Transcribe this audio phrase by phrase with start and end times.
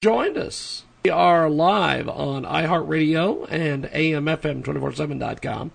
[0.00, 0.84] joined us.
[1.04, 5.72] We are live on iHeartRadio and AMFM247.com.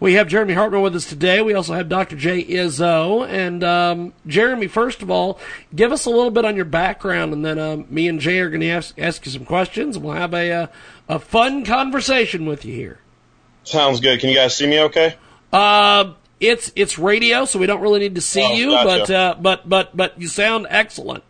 [0.00, 1.40] We have Jeremy Hartman with us today.
[1.42, 2.16] We also have Dr.
[2.16, 3.24] Jay Izzo.
[3.24, 5.38] And um, Jeremy, first of all,
[5.72, 8.50] give us a little bit on your background, and then uh, me and Jay are
[8.50, 10.66] going to ask, ask, you some questions, and we'll have a, a, uh,
[11.08, 12.98] a fun conversation with you here.
[13.62, 14.18] Sounds good.
[14.18, 15.14] Can you guys see me okay?
[15.52, 18.98] Uh, it's it's radio, so we don't really need to see oh, you, gotcha.
[18.98, 21.22] but uh, but but but you sound excellent.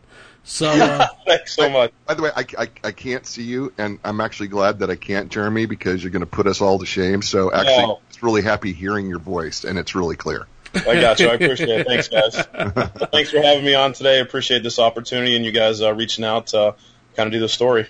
[0.44, 1.92] So uh, thanks so much.
[2.06, 4.96] By the way, I, I, I can't see you, and I'm actually glad that I
[4.96, 7.22] can't, Jeremy, because you're going to put us all to shame.
[7.22, 8.00] So actually, no.
[8.08, 10.46] it's really happy hearing your voice, and it's really clear.
[10.74, 11.28] I got you.
[11.28, 11.86] I appreciate it.
[11.86, 12.34] Thanks, guys.
[13.12, 14.18] Thanks for having me on today.
[14.18, 16.74] I appreciate this opportunity and you guys uh, reaching out to
[17.14, 17.88] kind of do the story.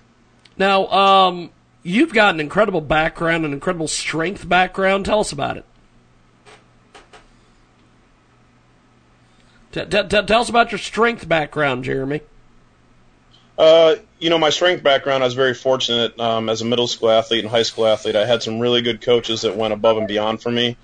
[0.57, 1.51] Now, um,
[1.83, 5.07] you've got an incredible background, an incredible strength background.
[5.07, 5.65] Tell us about it.
[9.71, 12.21] T- t- t- tell us about your strength background, Jeremy.
[13.59, 17.11] Uh, you know, my strength background, I was very fortunate um, as a middle school
[17.11, 18.17] athlete and high school athlete.
[18.17, 20.77] I had some really good coaches that went above and beyond for me.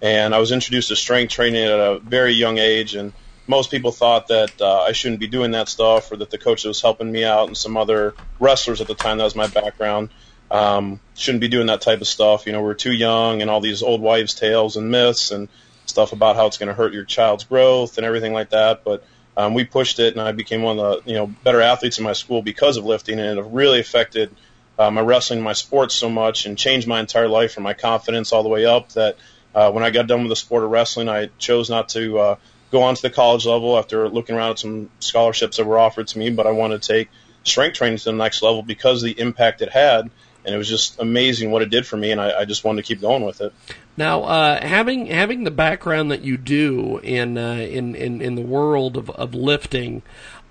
[0.00, 2.94] And I was introduced to strength training at a very young age.
[2.94, 3.12] And
[3.46, 6.62] most people thought that uh, I shouldn't be doing that stuff or that the coach
[6.62, 9.46] that was helping me out and some other wrestlers at the time, that was my
[9.46, 10.10] background,
[10.50, 12.46] um, shouldn't be doing that type of stuff.
[12.46, 15.48] You know, we're too young and all these old wives' tales and myths and
[15.86, 18.84] stuff about how it's going to hurt your child's growth and everything like that.
[18.84, 19.04] But
[19.36, 22.04] um, we pushed it, and I became one of the you know better athletes in
[22.04, 24.34] my school because of lifting, and it really affected
[24.78, 28.32] uh, my wrestling, my sports so much, and changed my entire life from my confidence
[28.32, 28.90] all the way up.
[28.90, 29.16] That
[29.54, 32.36] uh, when I got done with the sport of wrestling, I chose not to uh,
[32.70, 36.08] go on to the college level after looking around at some scholarships that were offered
[36.08, 37.08] to me, but I wanted to take
[37.42, 40.10] strength training to the next level because of the impact it had
[40.44, 42.82] and it was just amazing what it did for me, and I, I just wanted
[42.82, 43.52] to keep going with it.
[43.96, 48.42] Now, uh, having having the background that you do in uh, in, in in the
[48.42, 50.02] world of, of lifting,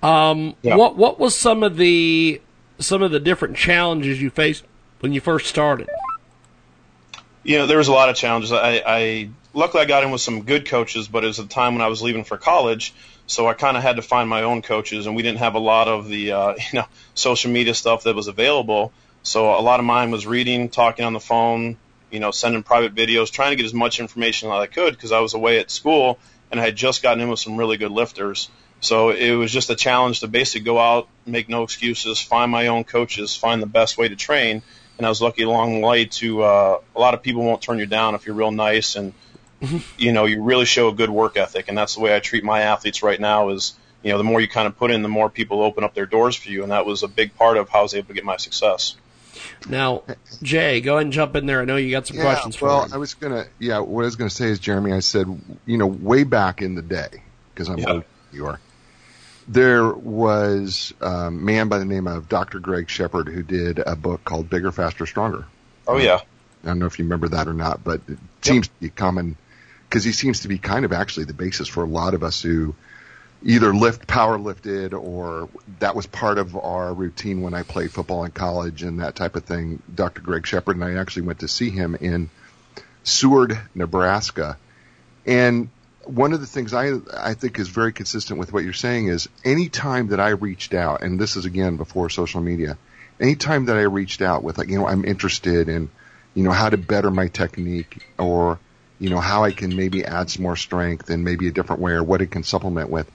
[0.02, 0.75] um, yeah.
[0.75, 2.41] what what was some of the
[2.80, 4.63] some of the different challenges you faced
[5.02, 5.89] when you first started?
[7.44, 8.53] You know, there was a lot of challenges.
[8.53, 11.75] I, I luckily I got in with some good coaches, but it was a time
[11.75, 12.94] when I was leaving for college,
[13.28, 15.59] so I kind of had to find my own coaches, and we didn't have a
[15.59, 18.94] lot of the uh, you know social media stuff that was available.
[19.23, 21.78] So a lot of mine was reading, talking on the phone,
[22.13, 25.12] you know, sending private videos, trying to get as much information as I could because
[25.12, 26.19] I was away at school
[26.51, 28.50] and I had just gotten in with some really good lifters.
[28.81, 32.68] So it was just a challenge to basically go out, make no excuses, find my
[32.68, 34.62] own coaches, find the best way to train.
[34.97, 37.79] And I was lucky along the way to uh, a lot of people won't turn
[37.79, 39.13] you down if you're real nice and
[39.97, 41.68] you know you really show a good work ethic.
[41.68, 43.50] And that's the way I treat my athletes right now.
[43.50, 45.95] Is you know the more you kind of put in, the more people open up
[45.95, 46.62] their doors for you.
[46.62, 48.97] And that was a big part of how I was able to get my success.
[49.67, 50.03] Now,
[50.41, 51.61] Jay, go ahead and jump in there.
[51.61, 54.05] I know you got some yeah, questions for Well, I was gonna, yeah, what I
[54.05, 55.27] was gonna say is, Jeremy, I said,
[55.66, 57.23] you know, way back in the day,
[57.53, 57.91] because I'm yeah.
[57.91, 58.59] old, you are.
[59.47, 62.59] There was a man by the name of Dr.
[62.59, 65.45] Greg Shepard who did a book called Bigger, Faster, Stronger.
[65.88, 66.19] Oh yeah.
[66.63, 68.75] I don't know if you remember that or not, but it seems yep.
[68.75, 69.35] to be common
[69.89, 72.41] because he seems to be kind of actually the basis for a lot of us
[72.41, 72.73] who
[73.46, 75.50] either lift power lifted or
[75.80, 79.36] that was part of our routine when I played football in college and that type
[79.36, 79.81] of thing.
[79.94, 80.22] Dr.
[80.22, 82.30] Greg Shepard and I actually went to see him in
[83.04, 84.58] Seward, Nebraska.
[85.26, 85.70] And
[86.06, 89.28] one of the things I I think is very consistent with what you're saying is
[89.44, 92.78] any time that I reached out, and this is again before social media,
[93.20, 95.90] any time that I reached out with like, you know, I'm interested in,
[96.34, 98.60] you know, how to better my technique or,
[99.00, 101.92] you know, how I can maybe add some more strength and maybe a different way
[101.92, 103.10] or what it can supplement with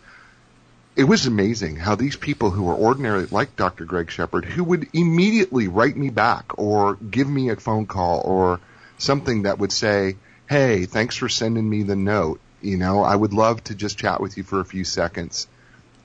[0.98, 3.84] it was amazing how these people who were ordinary, like Dr.
[3.84, 8.58] Greg Shepard, who would immediately write me back or give me a phone call or
[8.98, 10.16] something that would say,
[10.48, 12.40] Hey, thanks for sending me the note.
[12.60, 15.46] You know, I would love to just chat with you for a few seconds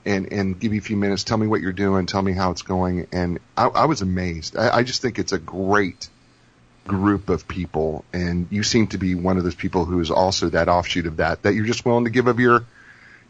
[0.04, 1.24] and, and give you a few minutes.
[1.24, 2.06] Tell me what you're doing.
[2.06, 3.08] Tell me how it's going.
[3.10, 4.56] And I, I was amazed.
[4.56, 6.08] I, I just think it's a great
[6.86, 8.04] group of people.
[8.12, 11.16] And you seem to be one of those people who is also that offshoot of
[11.16, 12.64] that, that you're just willing to give of your,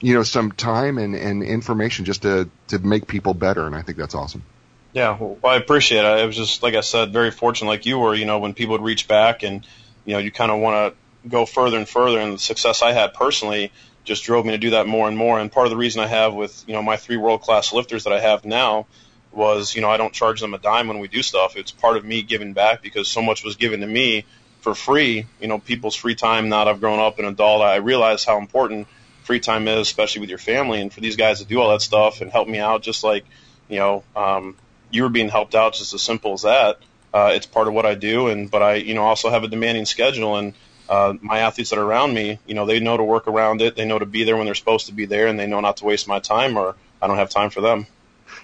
[0.04, 3.66] you know, some time and, and information just to, to make people better.
[3.66, 4.44] And I think that's awesome.
[4.92, 6.04] Yeah, well, I appreciate it.
[6.04, 8.72] I was just, like I said, very fortunate like you were, you know, when people
[8.72, 9.66] would reach back and,
[10.04, 12.18] you know, you kind of want to go further and further.
[12.18, 13.72] And the success I had personally
[14.04, 15.40] just drove me to do that more and more.
[15.40, 18.04] And part of the reason I have with, you know, my three world class lifters
[18.04, 18.86] that I have now
[19.32, 21.56] was, you know, I don't charge them a dime when we do stuff.
[21.56, 24.26] It's part of me giving back because so much was given to me
[24.60, 25.24] for free.
[25.40, 28.36] You know, people's free time now that I've grown up and adult, I realize how
[28.36, 28.86] important–
[29.24, 30.80] free time is, especially with your family.
[30.80, 33.24] And for these guys to do all that stuff and help me out, just like
[33.68, 34.56] you know, um,
[34.90, 36.78] you were being helped out, just as simple as that.
[37.12, 39.48] Uh, it's part of what I do, and but I, you know, also have a
[39.48, 40.52] demanding schedule, and
[40.88, 43.76] uh, my athletes that are around me, you know, they know to work around it.
[43.76, 45.78] They know to be there when they're supposed to be there, and they know not
[45.78, 47.86] to waste my time, or I don't have time for them.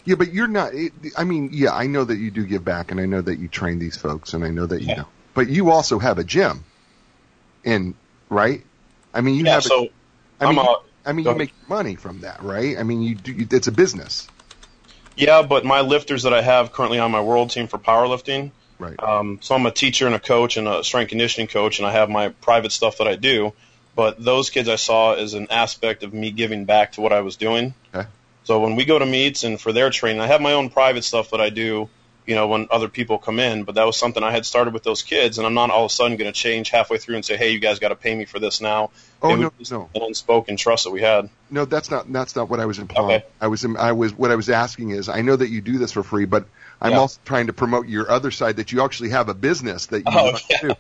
[0.05, 0.73] Yeah, but you're not.
[0.73, 3.39] It, I mean, yeah, I know that you do give back, and I know that
[3.39, 4.95] you train these folks, and I know that you Yeah.
[4.95, 5.09] know.
[5.35, 6.65] But you also have a gym,
[7.65, 7.95] and
[8.29, 8.63] right?
[9.13, 9.65] I mean, you yeah, have.
[9.65, 9.91] so a,
[10.41, 12.79] I I'm mean, a I mean, you make money from that, right?
[12.79, 13.33] I mean, you do.
[13.33, 14.29] You, it's a business,
[15.17, 18.99] yeah, but my lifters that I have currently on my world team for powerlifting, right?
[19.03, 21.93] Um, so I'm a teacher and a coach and a strength conditioning coach, and I
[21.93, 23.53] have my private stuff that I do.
[23.95, 27.21] But those kids I saw as an aspect of me giving back to what I
[27.21, 27.75] was doing.
[27.95, 28.09] Okay.
[28.45, 31.05] So when we go to meets and for their training, I have my own private
[31.05, 31.91] stuff that I do.
[32.31, 34.85] You know, when other people come in, but that was something I had started with
[34.85, 37.25] those kids, and I'm not all of a sudden going to change halfway through and
[37.25, 38.91] say, "Hey, you guys got to pay me for this now."
[39.21, 41.29] Oh It no, no, an unspoken trust that we had.
[41.51, 41.65] no.
[41.65, 42.13] That's not.
[42.13, 43.11] That's not what I was implying.
[43.23, 43.25] Okay.
[43.41, 43.65] I was.
[43.65, 44.15] I was.
[44.17, 46.45] What I was asking is, I know that you do this for free, but
[46.81, 46.99] I'm Yeah.
[47.01, 50.05] also trying to promote your other side that you actually have a business that you
[50.07, 50.59] Oh, yeah.
[50.61, 50.75] too.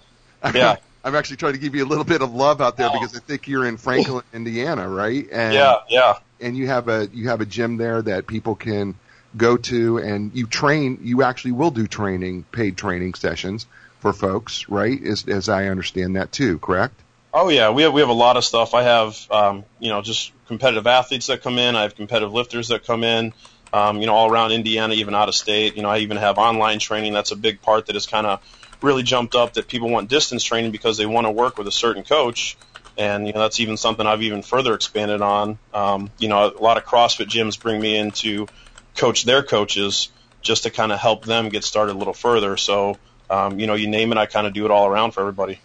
[0.55, 0.76] Yeah.
[1.05, 2.93] I'm actually trying to give you a little bit of love out there Oh.
[2.93, 5.26] because I think you're in Franklin, Indiana, right?
[5.32, 6.14] And, Yeah, yeah.
[6.41, 8.94] And you have a you have a gym there that people can
[9.36, 10.98] go to, and you train.
[11.02, 13.66] You actually will do training, paid training sessions
[14.00, 15.02] for folks, right?
[15.02, 16.94] As as I understand that too, correct?
[17.32, 18.74] Oh yeah, we have we have a lot of stuff.
[18.74, 21.76] I have um, you know just competitive athletes that come in.
[21.76, 23.32] I have competitive lifters that come in.
[23.72, 25.76] Um, you know all around Indiana, even out of state.
[25.76, 27.12] You know I even have online training.
[27.12, 28.42] That's a big part that has kind of
[28.82, 29.54] really jumped up.
[29.54, 32.56] That people want distance training because they want to work with a certain coach.
[32.98, 35.58] And you know that's even something I've even further expanded on.
[35.72, 38.48] Um, you know a lot of CrossFit gyms bring me in to
[38.96, 40.08] coach their coaches
[40.42, 42.56] just to kind of help them get started a little further.
[42.56, 42.98] So
[43.28, 45.60] um, you know you name it, I kind of do it all around for everybody.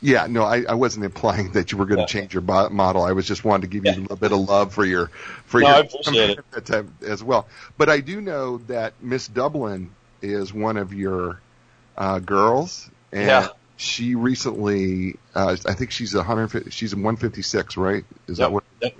[0.00, 2.20] Yeah, no, I, I wasn't implying that you were going to Yeah.
[2.20, 3.02] change your model.
[3.02, 3.98] I was just wanting to give you Yeah.
[3.98, 5.08] a little bit of love for your
[5.46, 6.66] for No, your I appreciate it.
[6.66, 7.46] time as well.
[7.78, 9.90] But I do know that Miss Dublin
[10.20, 11.40] is one of your
[11.96, 13.48] uh, girls, and Yeah.
[13.76, 16.72] she recently, uh, I think she's a hundred.
[16.72, 18.04] She's in one fifty six, right?
[18.26, 18.64] Is that what?
[18.80, 18.94] yep.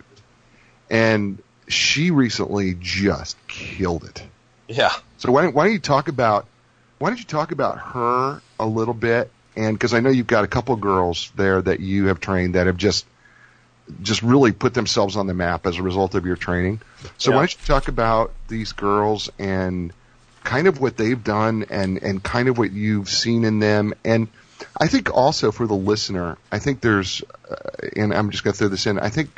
[0.91, 4.23] And she recently just killed it.
[4.69, 4.93] Yeah.
[5.19, 6.47] So why don't, why don't you talk about
[6.99, 9.31] why don't you talk about her a little bit?
[9.57, 12.67] And because I know you've got a couple girls there that you have trained that
[12.67, 13.07] have just
[14.03, 16.81] just really put themselves on the map as a result of your training.
[17.19, 17.37] So Yeah.
[17.37, 19.93] why don't you talk about these girls and
[20.43, 24.29] kind of what they've done and and kind of what you've seen in them and
[24.81, 27.57] I think also for the listener, I think there's, uh,
[27.97, 28.99] and I'm just going to throw this in.
[28.99, 29.31] I think,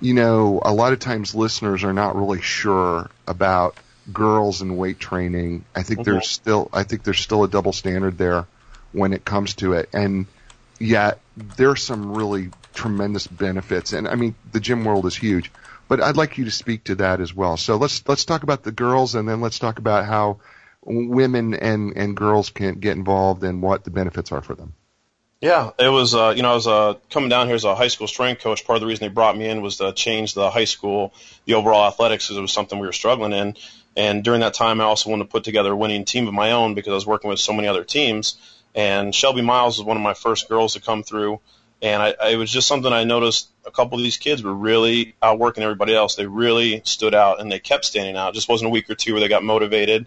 [0.00, 3.76] you know, a lot of times listeners are not really sure about
[4.12, 5.64] girls and weight training.
[5.74, 8.46] I think there's still, I think there's still a double standard there
[8.92, 9.88] when it comes to it.
[9.92, 10.26] And
[10.78, 13.92] yet there's some really tremendous benefits.
[13.92, 15.50] And I mean, the gym world is huge,
[15.88, 17.56] but I'd like you to speak to that as well.
[17.56, 20.38] So let's, let's talk about the girls and then let's talk about how
[20.82, 24.74] women and, and girls can get involved and what the benefits are for them.
[25.40, 26.14] Yeah, it was.
[26.16, 28.66] Uh, you know, I was uh, coming down here as a high school strength coach.
[28.66, 31.12] Part of the reason they brought me in was to change the high school,
[31.44, 33.56] the overall athletics, because it was something we were struggling in.
[33.96, 36.52] And during that time, I also wanted to put together a winning team of my
[36.52, 38.36] own because I was working with so many other teams.
[38.74, 41.40] And Shelby Miles was one of my first girls to come through.
[41.80, 43.48] And I, I, it was just something I noticed.
[43.64, 46.16] A couple of these kids were really outworking everybody else.
[46.16, 48.30] They really stood out, and they kept standing out.
[48.30, 50.06] It just wasn't a week or two where they got motivated.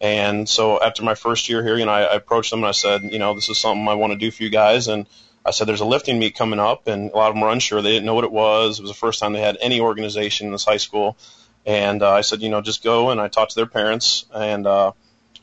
[0.00, 2.72] And so after my first year here, you know, I, I approached them and I
[2.72, 4.88] said, you know, this is something I want to do for you guys.
[4.88, 5.06] And
[5.44, 7.80] I said, there's a lifting meet coming up, and a lot of them were unsure.
[7.80, 8.78] They didn't know what it was.
[8.78, 11.16] It was the first time they had any organization in this high school.
[11.64, 13.10] And uh, I said, you know, just go.
[13.10, 14.92] And I talked to their parents, and uh,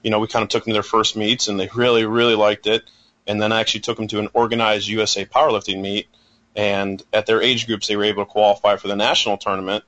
[0.03, 2.35] you know, we kind of took them to their first meets, and they really, really
[2.35, 2.83] liked it.
[3.25, 6.07] And then I actually took them to an organized USA powerlifting meet,
[6.55, 9.83] and at their age groups, they were able to qualify for the national tournament.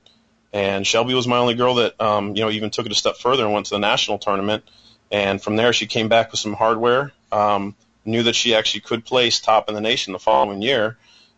[0.52, 3.16] And Shelby was my only girl that, um, you know, even took it a step
[3.16, 4.64] further and went to the national tournament.
[5.10, 7.12] And from there, she came back with some hardware.
[7.30, 10.96] Um, knew that she actually could place top in the nation the following year.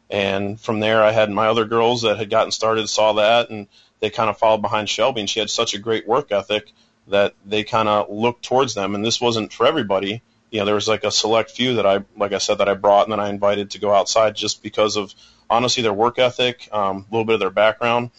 [0.08, 3.66] And from there, I had my other girls that had gotten started, saw that, and
[4.00, 5.20] they kind of followed behind Shelby.
[5.20, 6.72] And she had such a great work ethic
[7.08, 8.94] that they kind of looked towards them.
[8.94, 10.22] And this wasn't for everybody.
[10.50, 12.74] You know, there was like a select few that I, like I said, that I
[12.74, 15.14] brought and then I invited to go outside just because of
[15.48, 18.10] honestly their work ethic, um, a little bit of their background.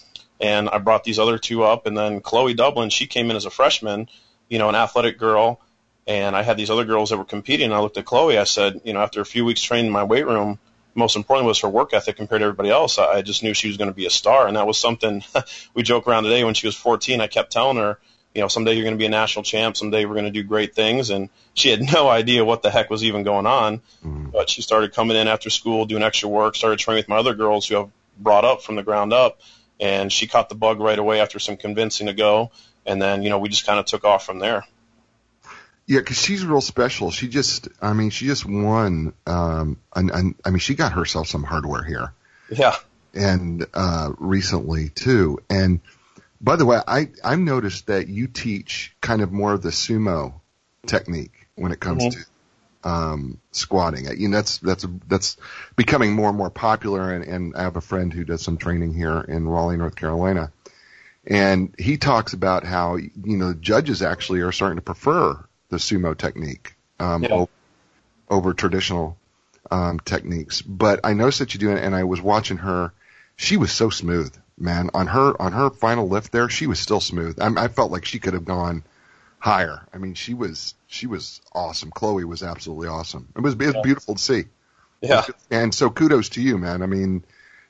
[0.41, 1.85] And I brought these other two up.
[1.85, 4.09] And then Chloe Dublin, she came in as a freshman,
[4.49, 5.61] you know, an athletic girl.
[6.07, 7.65] And I had these other girls that were competing.
[7.65, 8.37] And I looked at Chloe.
[8.37, 10.57] I said, you know, after a few weeks training in my weight room,
[10.95, 12.97] most important was her work ethic compared to everybody else.
[12.97, 14.47] I I just knew she was going to be a star.
[14.47, 15.23] And that was something
[15.73, 16.43] we joke around today.
[16.43, 17.99] When she was 14, I kept telling her,
[18.33, 19.77] you know, someday you're going to be a national champ.
[19.77, 21.09] Someday we're going to do great things.
[21.09, 23.77] And she had no idea what the heck was even going on.
[24.03, 24.29] Mm-hmm.
[24.31, 27.35] But she started coming in after school, doing extra work, started training with my other
[27.35, 29.39] girls who I've brought up from the ground up.
[29.81, 32.51] And she caught the bug right away after some convincing to go.
[32.85, 34.63] And then, you know, we just kind of took off from there.
[35.87, 37.11] Yeah, because she's real special.
[37.11, 39.13] She just, I mean, she just won.
[39.25, 42.13] Um, an, an, I mean, she got herself some hardware here,
[42.49, 42.75] Yeah.
[43.13, 45.39] and uh, recently too.
[45.49, 45.81] And
[46.39, 50.33] By the way, I I've noticed that you teach kind of more of the sumo
[50.87, 52.11] technique when it comes Mhm.
[52.13, 52.19] to
[52.83, 54.05] um, squatting.
[54.17, 55.37] You know, that's that's that's
[55.75, 57.11] becoming more and more popular.
[57.13, 60.51] And, and I have a friend who does some training here in Raleigh, North Carolina,
[61.25, 66.17] and he talks about how you know judges actually are starting to prefer the sumo
[66.17, 67.33] technique um, Yeah.
[67.33, 67.49] o-
[68.29, 69.17] over traditional
[69.69, 70.61] um, techniques.
[70.61, 72.93] But I noticed that you do it, and I was watching her.
[73.35, 74.89] She was so smooth, man.
[74.93, 77.39] On her on her final lift there, she was still smooth.
[77.41, 78.83] I, I felt like she could have gone
[79.39, 79.87] higher.
[79.93, 81.89] I mean, she was she was awesome.
[81.89, 83.29] Chloe was absolutely awesome.
[83.35, 83.81] It was, it was Yeah.
[83.81, 84.43] beautiful to see.
[85.01, 85.25] Yeah.
[85.49, 86.83] And so kudos to you, man.
[86.83, 87.23] I mean,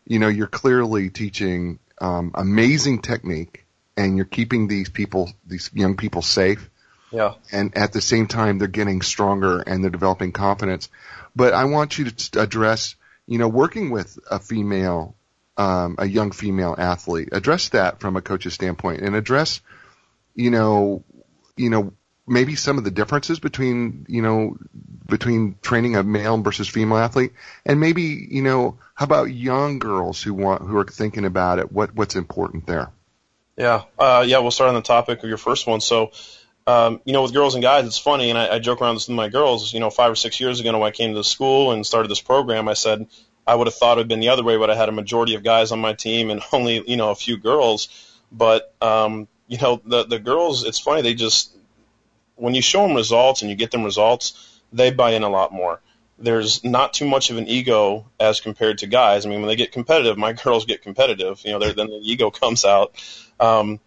[0.06, 5.96] you know, you're clearly teaching um, amazing technique, and you're keeping these people, these young
[5.98, 6.68] people, safe.
[7.12, 7.36] Yeah.
[7.52, 10.90] And at the same time, they're getting stronger and they're developing confidence.
[11.36, 12.96] But I want you to address,
[13.28, 15.16] you know, working with a female,
[15.58, 17.30] um, a young female athlete.
[17.34, 19.62] Address that from a coach's standpoint, and address,
[20.34, 21.04] you know,
[21.56, 21.94] you know,
[22.28, 24.58] maybe some of the differences between, you know,
[25.08, 27.34] between training a male versus female athlete,
[27.66, 31.72] and maybe, you know, how about young girls who want who are thinking about it?
[31.72, 32.92] What what's important there?
[33.58, 34.40] Yeah, uh, yeah.
[34.40, 35.82] We'll start on the topic of your first one.
[35.82, 36.12] So,
[36.66, 39.08] um, you know, with girls and guys, it's funny, and I, I joke around this
[39.08, 39.74] with my girls.
[39.74, 42.10] You know, five or six years ago, when I came to the school and started
[42.10, 43.08] this program, I said
[43.46, 45.36] I would have thought it had been the other way, but I had a majority
[45.36, 47.90] of guys on my team and only you know a few girls.
[48.32, 51.02] But um, you know, the the girls, it's funny.
[51.02, 51.56] They just
[52.42, 55.54] when you show them results and you get them results, they buy in a lot
[55.54, 55.80] more.
[56.18, 59.26] There's not too much of an ego as compared to guys.
[59.26, 61.42] I mean, when they get competitive, my girls get competitive.
[61.46, 62.96] You know, then the ego comes out.
[63.40, 63.80] Um,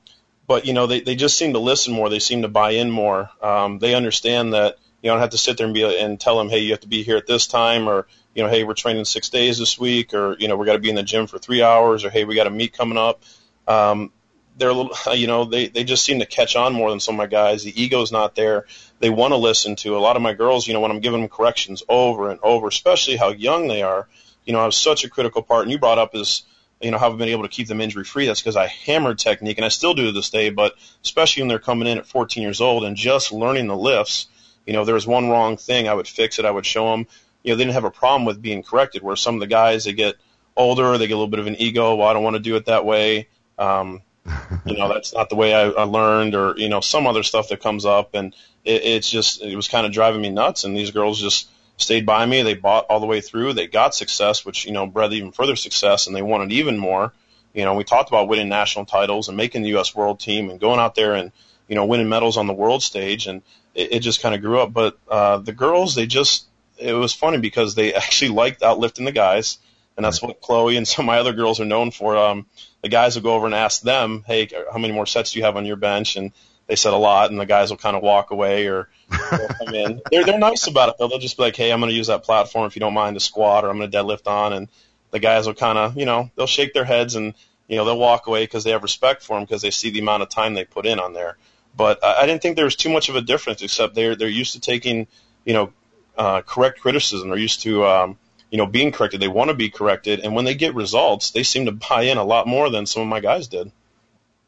[0.47, 2.09] but you know, they they just seem to listen more.
[2.09, 3.31] They seem to buy in more.
[3.43, 6.49] Um, they understand that you don't have to sit there and be and tell them,
[6.49, 9.05] hey, you have to be here at this time, or you know, hey, we're training
[9.05, 11.39] six days this week, or you know, we got to be in the gym for
[11.39, 13.23] three hours, or hey, we got a meet coming up.
[13.67, 14.13] Um,
[14.57, 17.15] they're a little, you know, they they just seem to catch on more than some
[17.15, 17.65] of my guys.
[17.65, 18.67] The ego's not there.
[19.01, 20.67] They want to listen to a lot of my girls.
[20.67, 24.09] You know, when I'm giving them corrections over and over, especially how young they are.
[24.45, 26.45] You know, I was such a critical part, and you brought up is
[26.85, 28.27] you know, how I've been able to keep them injury free.
[28.27, 30.51] That's because I hammered technique, and I still do to this day.
[30.51, 34.27] But especially when they're coming in at 14 years old and just learning the lifts,
[34.67, 36.45] you know, if there was one wrong thing, I would fix it.
[36.45, 37.07] I would show them.
[37.43, 39.03] You know, they didn't have a problem with being corrected.
[39.03, 40.17] Where some of the guys they get
[40.57, 41.95] older, they get a little bit of an ego.
[41.95, 43.29] Well, I don't want to do it that way.
[43.59, 44.03] Um,
[44.65, 47.49] you know, that's not the way I, I learned, or you know, some other stuff
[47.49, 50.65] that comes up, and it, it's just it was kind of driving me nuts.
[50.65, 52.43] And these girls just stayed by me.
[52.43, 53.53] They bought all the way through.
[53.53, 57.13] They got success, which you know bred even further success, and they wanted even more.
[57.53, 59.95] You know, we talked about winning national titles and making the U.S.
[59.95, 61.31] World Team and going out there and
[61.69, 63.43] you know winning medals on the world stage, and
[63.75, 64.73] it, it just kind of grew up.
[64.73, 66.47] But uh, the girls, they just
[66.79, 69.59] it was funny because they actually liked outlifting the guys,
[69.97, 72.17] and that's what Chloe and some of my other girls are known for.
[72.17, 72.47] Um,
[72.85, 75.45] the guys will go over and ask them, "Hey, how many more sets do you
[75.47, 76.33] have on your bench?" and
[76.67, 80.03] they said a lot, and the guys will kind of walk away or come in.
[80.11, 81.09] They're they're nice about it though.
[81.09, 83.17] They'll just be like, "Hey, I'm going to use that platform if you don't mind
[83.17, 84.69] to squat, or I'm going to deadlift on." And
[85.13, 87.33] the guys will kind of, you know, they'll shake their heads and
[87.69, 90.01] you know they'll walk away because they have respect for them because they see the
[90.01, 91.39] amount of time they put in on there.
[91.75, 94.29] But I, I didn't think there was too much of a difference, except they're they're
[94.29, 95.07] used to taking,
[95.47, 95.73] you know,
[96.19, 97.31] uh, correct criticism.
[97.31, 97.87] They're used to.
[97.87, 98.19] Um,
[98.51, 99.21] you know, being corrected.
[99.21, 102.19] They want to be corrected, and when they get results, they seem to buy in
[102.19, 103.71] a lot more than some of my guys did.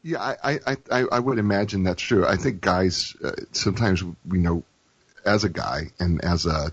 [0.03, 2.25] Yeah, I, I, I, I would imagine that's true.
[2.25, 4.63] I think guys uh, sometimes you know,
[5.25, 6.71] as a guy and as a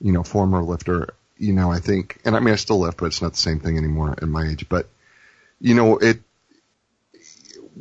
[0.00, 3.06] you know former lifter, you know, I think, and I mean I still lift, but
[3.06, 4.68] it's not the same thing anymore at my age.
[4.68, 4.88] But
[5.60, 6.20] you know, it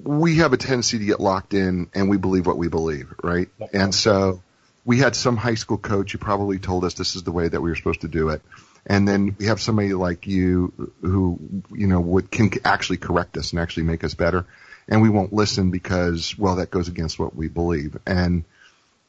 [0.03, 3.50] we have a tendency to get locked in, and we believe what we believe, right?
[3.74, 4.41] And so
[4.89, 7.62] we had some high school coach who probably told us this is the way that
[7.62, 8.41] we were supposed to do it.
[8.86, 11.38] And then we have somebody like you who,
[11.72, 14.46] you know, would, can actually correct us and actually make us better
[14.89, 17.98] and we won't listen because, well, that goes against what we believe.
[18.05, 18.43] And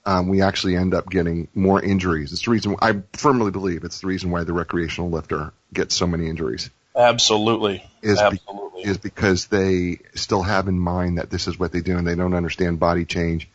[0.04, 2.32] um, we actually end up getting more injuries.
[2.32, 6.06] It's the reason I firmly believe it's the reason why the recreational lifter gets so
[6.06, 6.70] many injuries.
[6.94, 8.82] Absolutely, Is be- absolutely.
[8.82, 12.14] is because they still have in mind that this is what they do and they
[12.14, 13.48] don't understand body change.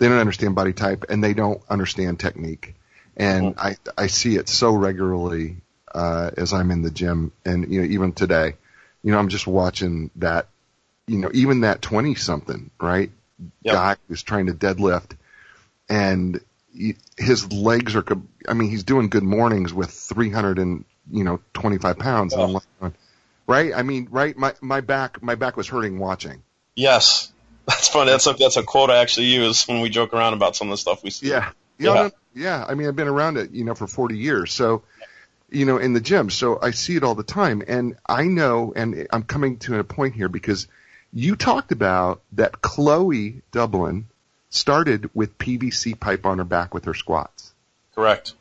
[0.00, 2.74] They don't understand body type and they don't understand technique.
[3.18, 5.58] And I, I see it so regularly,
[5.94, 8.54] uh, as I'm in the gym and, you know, even today,
[9.02, 10.48] you know, I'm just watching that,
[11.06, 13.10] you know, even that 20 something, right?
[13.62, 13.74] Yep.
[13.74, 15.18] Guy who's trying to deadlift
[15.90, 16.40] and
[16.72, 18.04] he, his legs are,
[18.48, 22.32] I mean, he's doing good mornings with 300 and, you know, 25 pounds.
[22.32, 22.92] And I'm like,
[23.46, 23.74] right?
[23.74, 24.34] I mean, right?
[24.34, 26.42] My, my back, my back was hurting watching.
[26.74, 27.30] Yes,
[27.70, 28.10] that's funny.
[28.10, 30.72] That's a that's a quote I actually use when we joke around about some of
[30.72, 31.28] the stuff we see.
[31.28, 31.50] Yeah.
[31.78, 31.94] Yeah.
[31.94, 32.10] Yeah.
[32.34, 32.64] yeah.
[32.68, 34.52] I mean, I've been around it, you know, for 40 years.
[34.52, 34.82] So,
[35.50, 36.30] you know, in the gym.
[36.30, 37.62] So I see it all the time.
[37.66, 40.68] And I know, and I'm coming to a point here because
[41.12, 44.06] You talked about that Chloe Dublin
[44.50, 47.52] started with PVC pipe on her back with her squats.
[47.94, 48.34] Correct.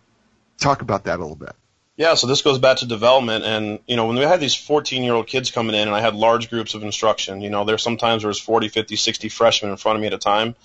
[0.59, 1.55] Talk about that a little bit.
[1.99, 5.27] Yeah, so this goes back to development, and you know when we had these 14-year-old
[5.27, 7.41] kids coming in, and I had large groups of instruction.
[7.41, 10.13] You know, there's sometimes there was 40, 50, 60 freshmen in front of me at
[10.13, 10.55] a time.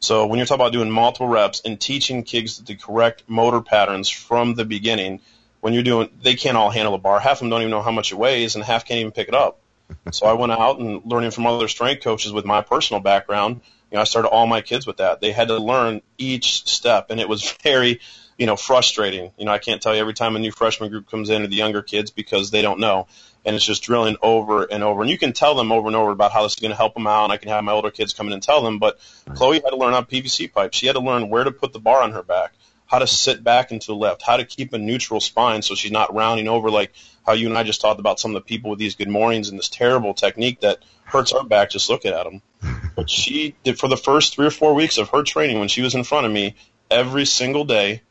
[0.00, 4.08] So when you're talking about doing multiple reps and teaching kids the correct motor patterns
[4.08, 5.20] from the beginning,
[5.60, 7.20] when you're doing, they can't all handle a bar.
[7.20, 9.28] Half of them don't even know how much it weighs, and half can't even pick
[9.28, 9.58] it up.
[10.10, 13.60] so I went out and learning from other strength coaches with my personal background.
[13.90, 15.20] You know, I started all my kids with that.
[15.20, 18.00] They had to learn each step, and it was very
[18.42, 19.30] you know, frustrating.
[19.38, 21.46] You know, I can't tell you every time a new freshman group comes in or
[21.46, 23.06] the younger kids because they don't know.
[23.44, 25.00] And it's just drilling over and over.
[25.00, 26.94] And you can tell them over and over about how this is going to help
[26.94, 27.22] them out.
[27.22, 28.80] And I can have my older kids come in and tell them.
[28.80, 28.98] But.
[29.36, 30.74] Chloe had to learn on PVC pipe.
[30.74, 32.54] She had to learn where to put the bar on her back,
[32.86, 35.92] how to sit back into the left, how to keep a neutral spine so she's
[35.92, 36.92] not rounding over like
[37.24, 39.50] how you and I just talked about some of the people with these good mornings
[39.50, 42.42] and this terrible technique that hurts our back just looking at them.
[42.96, 45.80] But she did for the first three or four weeks of her training when she
[45.80, 46.56] was in front of me
[46.90, 48.02] every single day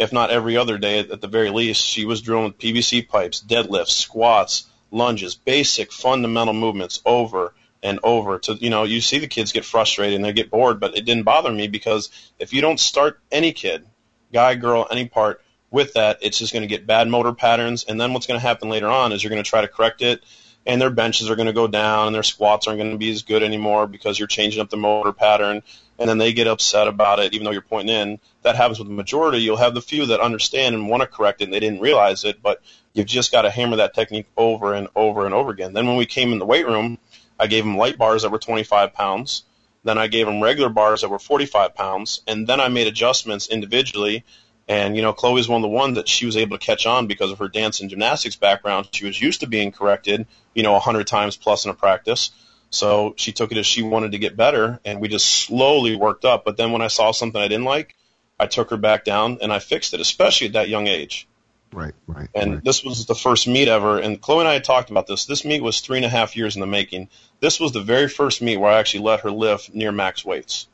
[0.00, 3.44] if not every other day at the very least, she was drilling with PVC pipes,
[3.46, 9.26] deadlifts, squats, lunges, basic fundamental movements over and over to you know you see the
[9.26, 12.60] kids get frustrated and they get bored but it didn't bother me because if you
[12.60, 13.86] don't start any kid
[14.34, 15.40] guy girl any part
[15.70, 17.84] with that it's just going to get bad motor patterns.
[17.84, 20.02] And then what's going to happen later on is you're going to try to correct
[20.02, 20.22] it
[20.66, 23.10] and their benches are going to go down and their squats aren't going to be
[23.10, 25.62] as good anymore because you're changing up the motor pattern
[26.00, 28.20] and then they get upset about it, even though you're pointing in.
[28.42, 29.38] That happens with the majority.
[29.38, 32.24] You'll have the few that understand and want to correct it, and they didn't realize
[32.24, 32.62] it, but
[32.94, 35.74] you've just got to hammer that technique over and over and over again.
[35.74, 36.98] Then when we came in the weight room,
[37.38, 39.44] I gave them light bars that were 25 pounds.
[39.84, 43.48] Then I gave them regular bars that were 45 pounds, and then I made adjustments
[43.48, 44.24] individually.
[44.70, 47.08] And you know, Chloe's one of the ones that she was able to catch on
[47.08, 48.88] because of her dance and gymnastics background.
[48.92, 52.30] She was used to being corrected, you know, a 100 times plus in a practice.
[52.70, 56.24] So she took it as she wanted to get better, and we just slowly worked
[56.24, 56.44] up.
[56.44, 57.96] But then when I saw something I didn't like,
[58.38, 61.26] I took her back down and I fixed it, especially at that young age.
[61.72, 62.28] Right, right.
[62.32, 62.64] And right.
[62.64, 63.98] this was the first meet ever.
[63.98, 65.24] And Chloe and I had talked about this.
[65.24, 67.08] This meet was three and a half years in the making.
[67.40, 70.68] This was the very first meet where I actually let her lift near max weights.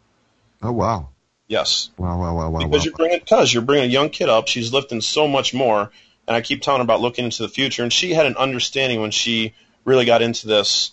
[0.63, 1.09] Oh wow.
[1.49, 1.91] Yes.
[1.97, 2.59] Wow, wow, wow, wow.
[2.59, 2.85] Because wow.
[2.85, 4.49] you're bringing, because you're bringing a young kid up.
[4.49, 5.91] She's lifting so much more.
[6.27, 7.83] And I keep telling her about looking into the future.
[7.83, 9.55] And she had an understanding when she
[9.85, 10.91] really got into this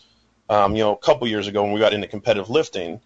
[0.49, 3.01] um, you know, a couple years ago when we got into competitive lifting.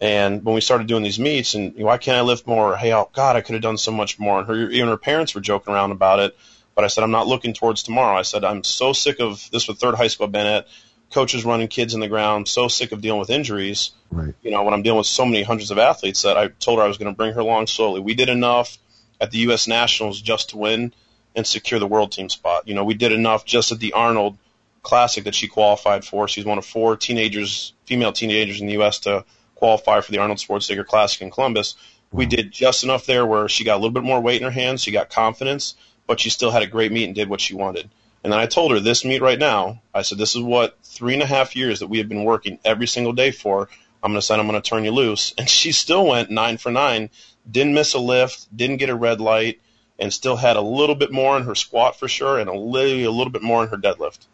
[0.00, 2.76] And when we started doing these meets, and you know, why can't I lift more?
[2.76, 4.38] Hey, oh God, I could have done so much more.
[4.38, 6.36] And her, even her parents were joking around about it.
[6.76, 8.16] But I said, I'm not looking towards tomorrow.
[8.16, 10.68] I said, I'm so sick of this with third high school I've been at,
[11.12, 13.92] coaches running kids in the ground, so sick of dealing with injuries.
[14.10, 14.34] Right.
[14.42, 16.84] You know, when I'm dealing with so many hundreds of athletes that I told her
[16.84, 18.00] I was going to bring her along slowly.
[18.00, 18.78] We did enough
[19.20, 19.66] at the U.S.
[19.66, 20.92] Nationals just to win
[21.34, 22.68] and secure the world team spot.
[22.68, 24.36] You know, we did enough just at the Arnold
[24.82, 26.28] Classic that she qualified for.
[26.28, 29.00] She's one of four teenagers, female teenagers in the U.S.
[29.00, 31.74] to qualify for the Arnold Schwarzenegger Classic in Columbus.
[32.12, 34.50] We did just enough there where she got a little bit more weight in her
[34.50, 35.74] hands, she got confidence,
[36.06, 37.90] but she still had a great meet and did what she wanted.
[38.24, 39.82] And then I told her this meet right now.
[39.94, 42.58] I said, this is what three and a half years that we have been working
[42.64, 43.68] every single day for.
[44.02, 45.32] I'm going to say I'm going to turn you loose.
[45.38, 47.10] And she still went nine for nine,
[47.50, 49.60] didn't miss a lift, didn't get a red light,
[49.98, 53.08] and still had a little bit more in her squat for sure, and a little,
[53.08, 54.26] a little bit more in her deadlift.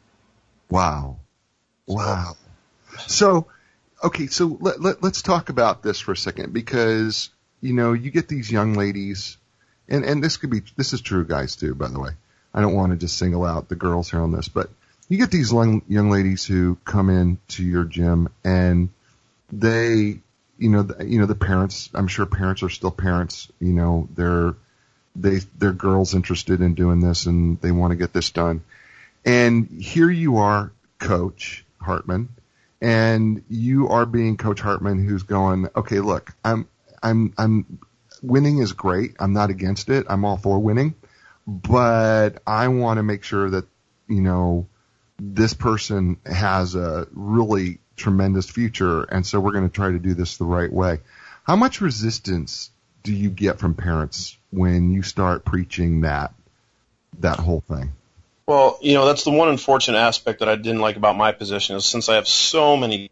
[0.71, 1.19] Wow.
[1.87, 2.37] Wow.
[3.07, 3.47] So,
[4.03, 7.29] okay, so let, let, let's talk about this for a second because,
[7.61, 9.37] you know, you get these young ladies,
[9.89, 12.11] and, and this could be, this is true guys too, by the way.
[12.55, 14.71] I don't want to just single out the girls here on this, but
[15.09, 18.89] you get these young, young ladies who come in to your gym and
[19.53, 20.21] they,
[20.59, 24.09] you know, the, you know, the parents, I'm sure parents are still parents, you know,
[24.15, 24.55] they're,
[25.17, 28.63] they, they're girls interested in doing this and they want to get this done
[29.25, 32.29] and here you are, Coach Hartman,
[32.81, 36.69] and you are being Coach Hartman who's going, okay, look, I'm,
[37.03, 37.79] I'm, I'm,
[38.23, 39.17] winning is great.
[39.19, 40.07] I'm not against it.
[40.09, 40.95] I'm all for winning,
[41.47, 43.67] but I want to make sure that,
[44.09, 44.67] you know,
[45.19, 49.03] this person has a really tremendous future.
[49.03, 51.01] And so we're going to try to do this the right way.
[51.45, 52.71] How much resistance
[53.03, 56.33] do you get from parents when you start preaching that,
[57.21, 57.93] that whole thing?
[58.47, 61.77] Well, you know, that's the one unfortunate aspect that I didn't like about my position
[61.77, 63.11] is since I have so many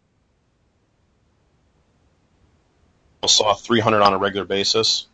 [3.27, 5.07] saw 300 on a regular basis.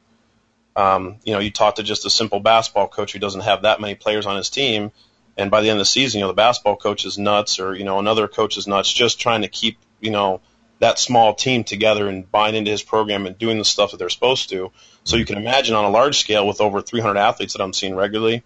[0.75, 3.82] Um, you know, you talk to just a simple basketball coach who doesn't have that
[3.82, 4.91] many players on his team,
[5.39, 7.75] and by the end of the season, you know, the basketball coach is nuts, or
[7.75, 10.41] you know, another coach is nuts, just trying to keep you know
[10.80, 14.10] that small team together and buying into his program and doing the stuff that they're
[14.10, 14.71] supposed to.
[15.04, 17.95] So you can imagine on a large scale with over 300 athletes that I'm seeing
[17.95, 18.43] regularly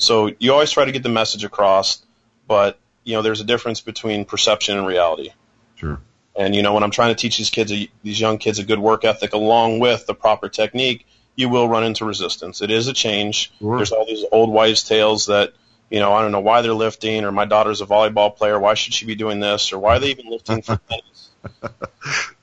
[0.00, 2.02] so you always try to get the message across,
[2.48, 5.30] but you know there's a difference between perception and reality.
[5.76, 6.00] Sure.
[6.34, 7.70] And you know, when I'm trying to teach these kids,
[8.02, 11.84] these young kids, a good work ethic along with the proper technique, you will run
[11.84, 12.62] into resistance.
[12.62, 13.52] It is a change.
[13.58, 13.76] Sure.
[13.76, 15.52] There's all these old wives' tales that
[15.90, 18.58] you know, I don't know why they're lifting, or my daughter's a volleyball player.
[18.58, 21.30] Why should she be doing this, or why are they even lifting for tennis?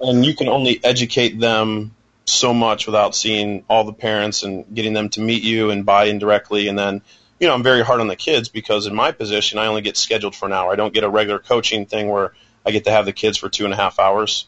[0.01, 4.93] and you can only educate them so much without seeing all the parents and getting
[4.93, 6.67] them to meet you and buy in directly.
[6.67, 7.01] And then,
[7.39, 9.95] you know, I'm very hard on the kids because in my position, I only get
[9.95, 10.71] scheduled for an hour.
[10.71, 12.33] I don't get a regular coaching thing where
[12.65, 14.45] I get to have the kids for two and a half hours.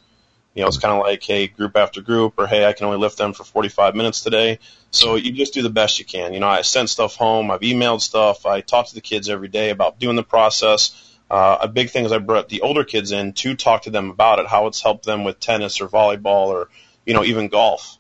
[0.60, 2.98] You know, it's kind of like, hey, group after group, or hey, I can only
[2.98, 4.60] lift them for 45 minutes today.
[4.91, 6.34] So you just do the best you can.
[6.34, 9.48] You know, I sent stuff home, I've emailed stuff, I talk to the kids every
[9.48, 11.15] day about doing the process.
[11.32, 14.10] Uh, a big thing is I brought the older kids in to talk to them
[14.10, 16.67] about it, how it's helped them with tennis or volleyball or,
[17.06, 17.98] you know, even golf.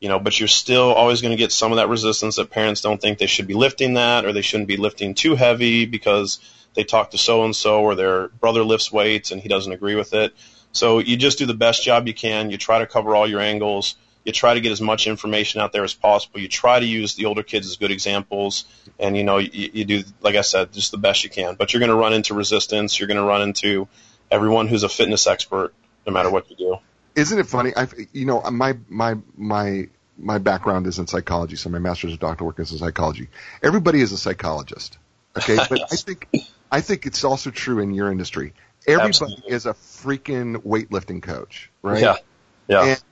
[0.00, 2.80] You know, but you're still always going to get some of that resistance that parents
[2.80, 6.38] don't think they should be lifting that or they shouldn't be lifting too heavy because
[6.72, 9.96] they talk to so and so or their brother lifts weights and he doesn't agree
[9.96, 10.32] with it.
[10.72, 12.50] So you just do the best job you can.
[12.50, 13.94] You try to cover all your angles.
[14.24, 16.40] You try to get as much information out there as possible.
[16.40, 18.64] You try to use the older kids as good examples,
[18.98, 21.56] and you know you, you do, like I said, just the best you can.
[21.56, 22.98] But you're going to run into resistance.
[22.98, 23.88] You're going to run into
[24.30, 25.74] everyone who's a fitness expert,
[26.06, 26.78] no matter what you do.
[27.16, 27.72] Isn't it funny?
[27.76, 32.20] I, you know, my my my my background is in psychology, so my master's of
[32.20, 33.28] doctoral work is in psychology.
[33.60, 34.98] Everybody is a psychologist,
[35.36, 35.56] okay?
[35.68, 35.92] But yes.
[35.92, 36.28] I think
[36.70, 38.54] I think it's also true in your industry
[38.86, 39.50] everybody Absolutely.
[39.50, 42.02] is a freaking weightlifting coach, right?
[42.02, 42.16] Yeah,
[42.68, 42.84] yeah.
[42.84, 43.02] And,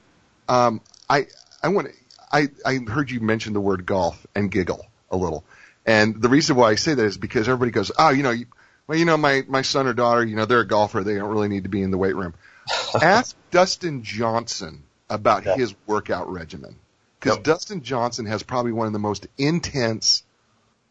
[0.48, 1.26] um, I
[1.62, 1.94] I want to.
[2.32, 5.44] I I heard you mention the word golf and giggle a little,
[5.86, 8.46] and the reason why I say that is because everybody goes, oh, you know, you,
[8.86, 11.30] well, you know, my my son or daughter, you know, they're a golfer, they don't
[11.30, 12.34] really need to be in the weight room.
[13.02, 15.56] Ask Dustin Johnson about yeah.
[15.56, 16.76] his workout regimen,
[17.18, 17.44] because yep.
[17.44, 20.22] Dustin Johnson has probably one of the most intense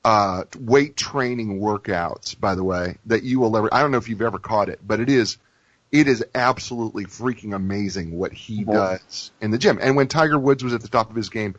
[0.03, 3.73] uh, weight training workouts, by the way, that you will ever.
[3.73, 5.38] I don't know if you've ever caught it, but it is
[5.91, 9.79] it is absolutely freaking amazing what he does in the gym.
[9.81, 11.55] And when Tiger Woods was at the top of his game,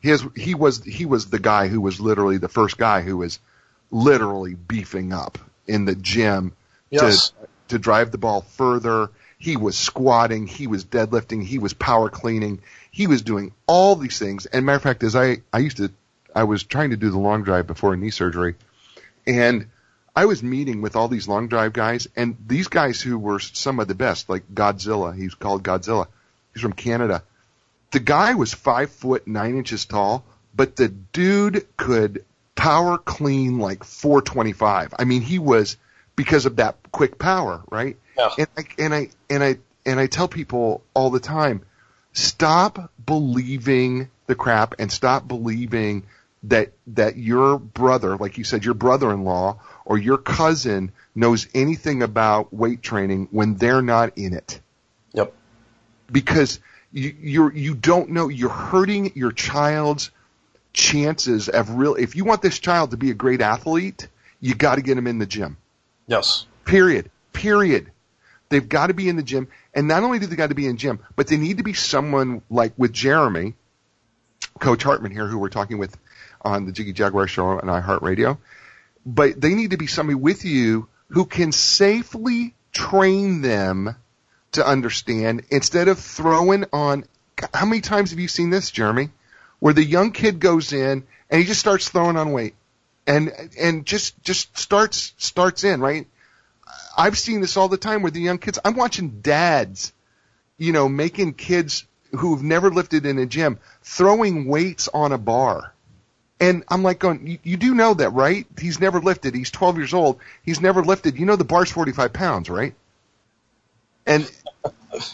[0.00, 3.38] his he was he was the guy who was literally the first guy who was
[3.90, 6.54] literally beefing up in the gym
[6.90, 7.30] yes.
[7.30, 9.10] to to drive the ball further.
[9.38, 14.18] He was squatting, he was deadlifting, he was power cleaning, he was doing all these
[14.18, 14.46] things.
[14.46, 15.92] And matter of fact, as I I used to
[16.36, 18.54] I was trying to do the long drive before knee surgery,
[19.26, 19.68] and
[20.14, 23.80] I was meeting with all these long drive guys, and these guys who were some
[23.80, 25.16] of the best, like Godzilla.
[25.16, 26.08] He's called Godzilla.
[26.52, 27.22] He's from Canada.
[27.90, 33.84] The guy was five foot nine inches tall, but the dude could power clean like
[33.84, 34.94] 425.
[34.98, 35.76] I mean, he was
[36.16, 37.96] because of that quick power, right?
[38.18, 38.30] Yeah.
[38.38, 41.62] And I and I and I and I tell people all the time,
[42.12, 46.04] stop believing the crap and stop believing
[46.48, 52.52] that that your brother, like you said, your brother-in-law or your cousin knows anything about
[52.52, 54.60] weight training when they're not in it.
[55.12, 55.32] Yep.
[56.10, 56.60] Because
[56.92, 60.10] you you're you don't know you're hurting your child's
[60.72, 64.08] chances of real if you want this child to be a great athlete,
[64.40, 65.56] you got to get him in the gym.
[66.06, 66.46] Yes.
[66.64, 67.10] Period.
[67.32, 67.90] Period.
[68.48, 70.68] They've got to be in the gym, and not only do they got to be
[70.68, 73.54] in gym, but they need to be someone like with Jeremy,
[74.60, 75.96] Coach Hartman here, who we're talking with
[76.46, 78.38] on the Jiggy Jaguar show on iHeartRadio.
[79.04, 83.94] But they need to be somebody with you who can safely train them
[84.52, 87.04] to understand instead of throwing on.
[87.52, 89.10] How many times have you seen this, Jeremy?
[89.58, 92.54] Where the young kid goes in and he just starts throwing on weight
[93.06, 96.06] and and just just starts starts in right.
[96.96, 98.58] I've seen this all the time where the young kids.
[98.64, 99.92] I'm watching dads,
[100.58, 105.72] you know, making kids who've never lifted in a gym throwing weights on a bar
[106.40, 108.46] and I'm like going, you, you do know that, right?
[108.60, 109.34] He's never lifted.
[109.34, 110.20] He's 12 years old.
[110.42, 111.18] He's never lifted.
[111.18, 112.74] You know the bar's 45 pounds, right?
[114.06, 114.30] And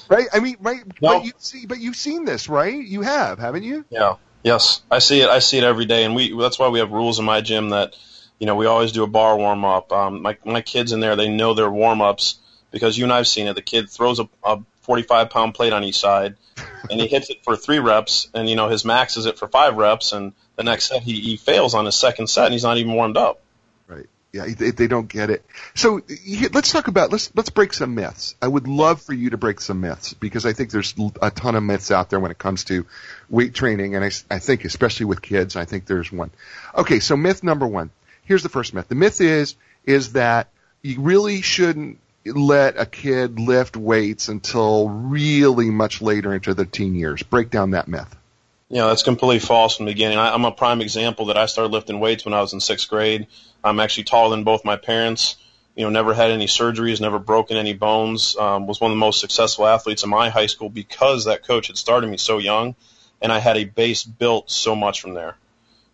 [0.08, 0.84] right, I mean, right?
[1.00, 1.18] No.
[1.18, 2.74] But you see, but you've seen this, right?
[2.74, 3.84] You have, haven't you?
[3.90, 4.16] Yeah.
[4.42, 5.28] Yes, I see it.
[5.28, 6.36] I see it every day, and we.
[6.36, 7.94] That's why we have rules in my gym that,
[8.40, 9.92] you know, we always do a bar warm up.
[9.92, 12.38] Um, my my kids in there, they know their warm ups
[12.72, 13.54] because you and I've seen it.
[13.54, 16.34] The kid throws a, a 45 pound plate on each side,
[16.90, 19.46] and he hits it for three reps, and you know his max is it for
[19.46, 20.32] five reps, and
[20.64, 23.16] the next set he, he fails on his second set, and he's not even warmed
[23.16, 23.40] up.
[23.88, 24.06] Right.
[24.32, 25.44] Yeah, they, they don't get it.
[25.74, 26.00] So
[26.52, 28.34] let's talk about let's let's break some myths.
[28.40, 31.54] I would love for you to break some myths because I think there's a ton
[31.54, 32.86] of myths out there when it comes to
[33.28, 36.30] weight training, and I, I think especially with kids, I think there's one.
[36.74, 37.90] Okay, so myth number one.
[38.24, 38.88] Here's the first myth.
[38.88, 40.48] The myth is is that
[40.80, 46.94] you really shouldn't let a kid lift weights until really much later into the teen
[46.94, 47.22] years.
[47.22, 48.16] Break down that myth.
[48.72, 50.16] You know, that's completely false from the beginning.
[50.16, 52.88] I, I'm a prime example that I started lifting weights when I was in sixth
[52.88, 53.26] grade.
[53.62, 55.36] I'm actually taller than both my parents.
[55.76, 59.00] you know, never had any surgeries, never broken any bones, um, was one of the
[59.00, 62.74] most successful athletes in my high school because that coach had started me so young
[63.20, 65.36] and I had a base built so much from there.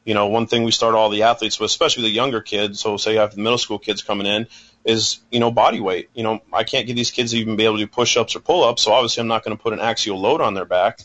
[0.04, 2.96] You know, one thing we start all the athletes with, especially the younger kids, so
[2.96, 4.46] say I have the middle school kids coming in,
[4.84, 6.10] is, you know, body weight.
[6.14, 8.36] You know, I can't get these kids to even be able to do push ups
[8.36, 10.64] or pull ups, so obviously I'm not going to put an axial load on their
[10.64, 11.00] back,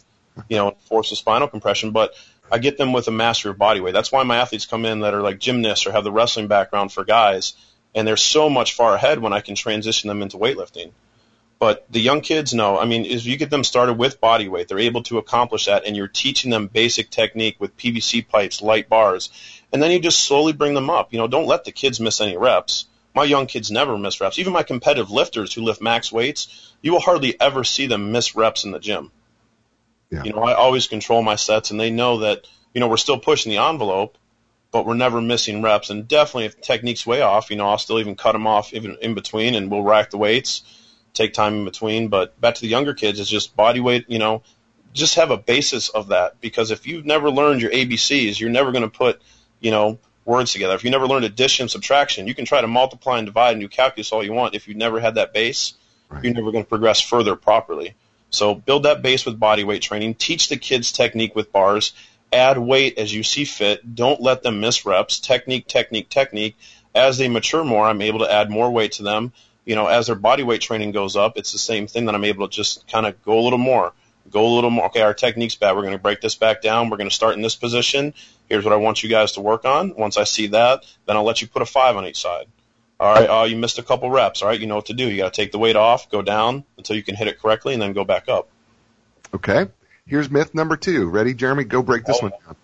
[0.49, 2.13] you know, force a spinal compression, but
[2.51, 3.93] I get them with a mastery of body weight.
[3.93, 6.91] That's why my athletes come in that are like gymnasts or have the wrestling background
[6.91, 7.53] for guys
[7.95, 10.91] and they're so much far ahead when I can transition them into weightlifting.
[11.59, 14.67] But the young kids know, I mean, if you get them started with body weight,
[14.67, 18.89] they're able to accomplish that, and you're teaching them basic technique with PVC pipes, light
[18.89, 19.29] bars,
[19.71, 21.13] and then you just slowly bring them up.
[21.13, 22.85] You know, don't let the kids miss any reps.
[23.15, 24.39] My young kids never miss reps.
[24.39, 28.35] Even my competitive lifters who lift max weights, you will hardly ever see them miss
[28.35, 29.11] reps in the gym.
[30.13, 30.23] Yeah.
[30.25, 33.17] You know, I always control my sets, and they know that, you know, we're still
[33.17, 34.15] pushing the envelope,
[34.71, 35.89] but we're never missing reps.
[35.89, 38.95] And definitely, if technique's way off, you know, I'll still even cut them off even
[39.01, 40.61] in between, and we'll rack the weights,
[41.15, 42.09] take time in between.
[42.09, 44.05] But back to the younger kids, it's just body weight.
[44.07, 44.43] You know,
[44.93, 48.71] just have a basis of that because if you've never learned your ABCs, you're never
[48.71, 49.19] going to put,
[49.61, 50.75] you know, words together.
[50.75, 53.67] If you never learned addition subtraction, you can try to multiply and divide and do
[53.67, 54.53] calculus all you want.
[54.53, 55.73] If you never had that base,
[56.09, 56.23] right.
[56.23, 57.95] you're never going to progress further properly.
[58.33, 60.15] So build that base with body weight training.
[60.15, 61.93] Teach the kids technique with bars
[62.33, 63.95] add weight as you see fit.
[63.95, 65.19] Don't let them miss reps.
[65.19, 66.57] Technique, technique, technique.
[66.95, 69.31] As they mature more, I'm able to add more weight to them.
[69.65, 72.25] You know, as their body weight training goes up, it's the same thing that I'm
[72.25, 73.93] able to just kind of go a little more,
[74.29, 74.87] go a little more.
[74.87, 75.75] Okay, our technique's bad.
[75.75, 76.89] We're going to break this back down.
[76.89, 78.13] We're going to start in this position.
[78.49, 79.95] Here's what I want you guys to work on.
[79.95, 82.47] Once I see that, then I'll let you put a five on each side.
[82.99, 84.41] All right, oh, you missed a couple reps.
[84.41, 85.09] All right, you know what to do.
[85.09, 87.73] You got to take the weight off, go down until you can hit it correctly,
[87.73, 88.49] and then go back up.
[89.33, 89.67] Okay.
[90.05, 91.09] Here's myth number two.
[91.09, 91.63] Ready, Jeremy?
[91.63, 92.27] Go break this oh.
[92.27, 92.55] one down.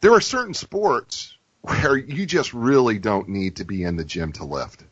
[0.00, 4.32] There are certain sports where you just really don't need to be in the gym
[4.32, 4.84] to lift.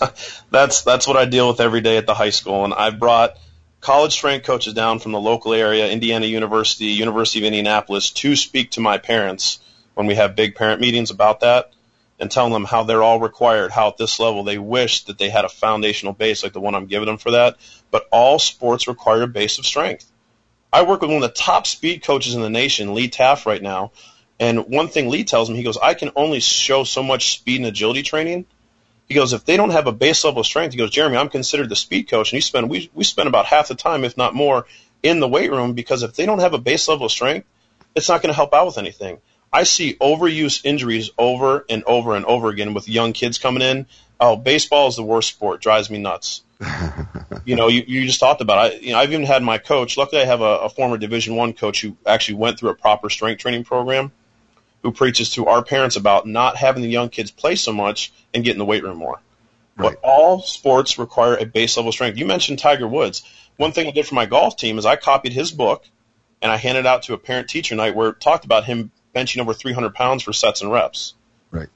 [0.50, 3.36] that's that's what I deal with every day at the high school, and I've brought
[3.80, 8.72] college strength coaches down from the local area, Indiana University, University of Indianapolis, to speak
[8.72, 9.58] to my parents
[9.94, 11.72] when we have big parent meetings about that,
[12.18, 15.28] and telling them how they're all required, how at this level they wish that they
[15.28, 17.56] had a foundational base like the one I'm giving them for that.
[17.90, 20.06] But all sports require a base of strength.
[20.72, 23.62] I work with one of the top speed coaches in the nation, Lee Taft, right
[23.62, 23.92] now.
[24.40, 27.58] And one thing Lee tells me, he goes, I can only show so much speed
[27.58, 28.46] and agility training.
[29.08, 31.28] He goes, if they don't have a base level of strength, he goes, Jeremy, I'm
[31.28, 34.16] considered the speed coach, and you spend we we spend about half the time, if
[34.16, 34.66] not more,
[35.02, 37.46] in the weight room because if they don't have a base level of strength,
[37.94, 39.18] it's not going to help out with anything.
[39.54, 43.86] I see overuse injuries over and over and over again with young kids coming in.
[44.18, 45.60] Oh, baseball is the worst sport.
[45.60, 46.42] Drives me nuts.
[47.44, 48.72] you know, you, you just talked about.
[48.72, 48.82] It.
[48.82, 49.96] I, you know, I've even had my coach.
[49.96, 53.08] Luckily, I have a, a former Division One coach who actually went through a proper
[53.08, 54.10] strength training program,
[54.82, 58.42] who preaches to our parents about not having the young kids play so much and
[58.42, 59.20] get in the weight room more.
[59.76, 59.92] Right.
[59.92, 62.18] But all sports require a base level strength.
[62.18, 63.22] You mentioned Tiger Woods.
[63.56, 65.84] One thing I did for my golf team is I copied his book
[66.42, 69.40] and I handed out to a parent teacher night where it talked about him benching
[69.40, 71.14] over 300 pounds for sets and reps
[71.50, 71.68] Right.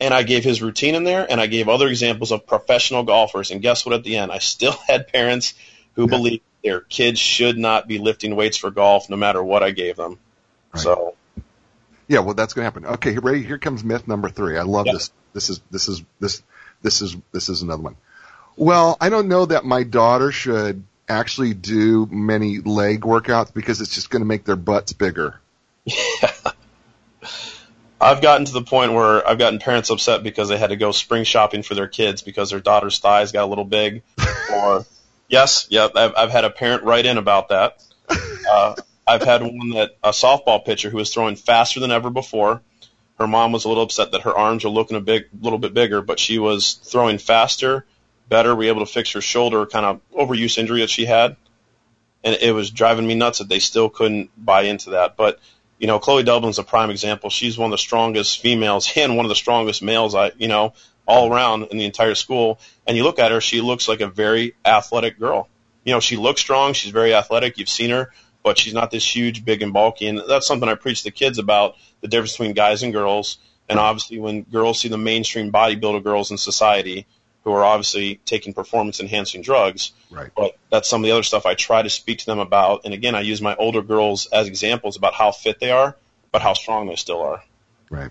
[0.00, 3.50] and I gave his routine in there, and I gave other examples of professional golfers.
[3.50, 3.94] And guess what?
[3.94, 5.54] At the end, I still had parents
[5.94, 6.08] who yeah.
[6.16, 9.96] believed their kids should not be lifting weights for golf, no matter what I gave
[9.96, 10.18] them.
[10.74, 10.82] Right.
[10.82, 11.14] So,
[12.08, 12.86] yeah, well, that's going to happen.
[12.94, 13.42] Okay, ready?
[13.42, 14.58] Here comes myth number three.
[14.58, 15.10] I love this.
[15.32, 16.42] This is this is this
[16.82, 17.96] this is this is another one.
[18.56, 23.94] Well, I don't know that my daughter should actually do many leg workouts because it's
[23.94, 25.40] just going to make their butts bigger.
[25.84, 26.32] Yeah.
[28.00, 30.92] I've gotten to the point where I've gotten parents upset because they had to go
[30.92, 34.02] spring shopping for their kids because their daughter's thighs got a little big.
[34.52, 34.84] or
[35.28, 37.82] yes, yep, I've, I've had a parent write in about that.
[38.50, 38.74] Uh,
[39.06, 42.62] I've had one that a softball pitcher who was throwing faster than ever before.
[43.18, 45.72] Her mom was a little upset that her arms were looking a big, little bit
[45.72, 47.86] bigger, but she was throwing faster,
[48.28, 48.54] better.
[48.54, 51.36] We were able to fix her shoulder kind of overuse injury that she had,
[52.24, 55.16] and it was driving me nuts that they still couldn't buy into that.
[55.16, 55.38] But
[55.84, 57.28] you know, Chloe Dublin's a prime example.
[57.28, 60.72] She's one of the strongest females and one of the strongest males I, you know,
[61.04, 62.58] all around in the entire school.
[62.86, 65.46] And you look at her, she looks like a very athletic girl.
[65.84, 66.72] You know, she looks strong.
[66.72, 67.58] She's very athletic.
[67.58, 70.06] You've seen her, but she's not this huge, big, and bulky.
[70.06, 73.36] And that's something I preach to kids about the difference between guys and girls.
[73.68, 77.06] And obviously, when girls see the mainstream bodybuilder girls in society,
[77.44, 79.92] who are obviously taking performance enhancing drugs.
[80.10, 80.30] Right.
[80.34, 82.82] But that's some of the other stuff I try to speak to them about.
[82.86, 85.94] And again, I use my older girls as examples about how fit they are,
[86.32, 87.42] but how strong they still are.
[87.90, 88.10] Right.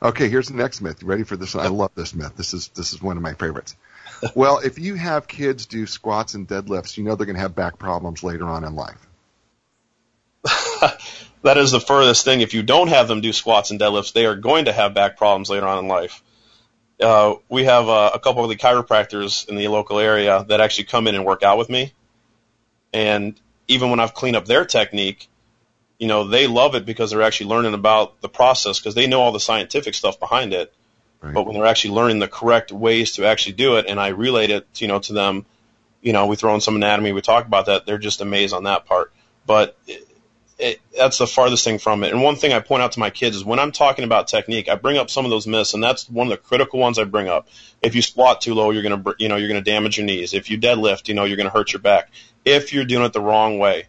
[0.00, 1.02] Okay, here's the next myth.
[1.02, 1.54] You ready for this?
[1.54, 2.32] I love this myth.
[2.36, 3.76] This is this is one of my favorites.
[4.34, 7.54] well, if you have kids do squats and deadlifts, you know they're going to have
[7.54, 9.06] back problems later on in life.
[11.42, 12.40] that is the furthest thing.
[12.40, 15.16] If you don't have them do squats and deadlifts, they are going to have back
[15.16, 16.20] problems later on in life
[17.02, 20.84] uh, we have uh, a couple of the chiropractors in the local area that actually
[20.84, 21.92] come in and work out with me.
[22.92, 23.38] And
[23.68, 25.28] even when I've cleaned up their technique,
[25.98, 29.20] you know, they love it because they're actually learning about the process because they know
[29.20, 30.72] all the scientific stuff behind it.
[31.20, 31.32] Right.
[31.32, 34.50] But when they're actually learning the correct ways to actually do it, and I relate
[34.50, 35.46] it, you know, to them,
[36.00, 38.64] you know, we throw in some anatomy, we talk about that, they're just amazed on
[38.64, 39.12] that part.
[39.46, 39.76] But
[40.62, 42.12] it, that's the farthest thing from it.
[42.12, 44.68] And one thing I point out to my kids is when I'm talking about technique,
[44.68, 47.04] I bring up some of those myths, and that's one of the critical ones I
[47.04, 47.48] bring up.
[47.82, 50.34] If you squat too low, you're gonna, you know, you're gonna damage your knees.
[50.34, 52.10] If you deadlift, you know, you're gonna hurt your back.
[52.44, 53.88] If you're doing it the wrong way,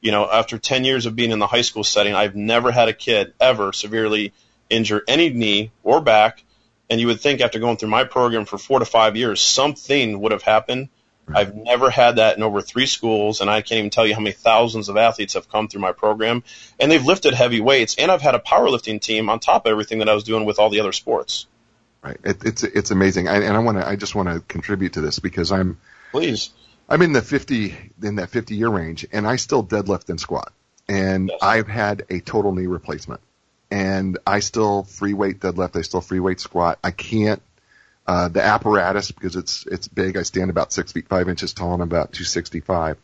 [0.00, 2.88] you know, after 10 years of being in the high school setting, I've never had
[2.88, 4.32] a kid ever severely
[4.70, 6.44] injure any knee or back.
[6.90, 10.20] And you would think after going through my program for four to five years, something
[10.20, 10.88] would have happened.
[11.28, 14.20] I've never had that in over three schools, and I can't even tell you how
[14.20, 16.42] many thousands of athletes have come through my program.
[16.80, 19.98] And they've lifted heavy weights, and I've had a powerlifting team on top of everything
[20.00, 21.46] that I was doing with all the other sports.
[22.02, 22.18] Right.
[22.24, 23.86] It, it's it's amazing, I, and I want to.
[23.86, 25.78] I just want to contribute to this because I'm.
[26.10, 26.50] Please.
[26.88, 30.52] I'm in the 50 in that 50 year range, and I still deadlift and squat,
[30.88, 31.38] and yes.
[31.40, 33.20] I've had a total knee replacement,
[33.70, 36.80] and I still free weight deadlift, I still free weight squat.
[36.82, 37.40] I can't
[38.06, 40.16] uh, the apparatus because it's it's big.
[40.16, 42.98] I stand about six feet five inches tall and I'm about 265,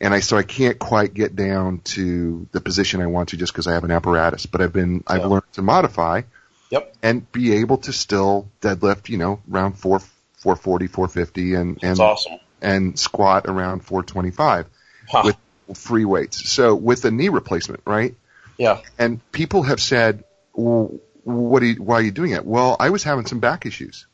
[0.00, 3.52] and I so I can't quite get down to the position I want to just
[3.52, 4.46] because I have an apparatus.
[4.46, 6.22] But I've been I've learned to modify.
[6.70, 6.96] Yep.
[7.02, 12.40] And be able to still deadlift, you know, around four 440, 450, and and awesome
[12.64, 14.66] and squat around 425
[15.08, 15.22] huh.
[15.24, 16.48] with free weights.
[16.48, 18.14] So with a knee replacement, right?
[18.58, 18.80] Yeah.
[18.98, 22.44] And people have said, well, what are you, why are you doing it?
[22.44, 24.06] Well, I was having some back issues.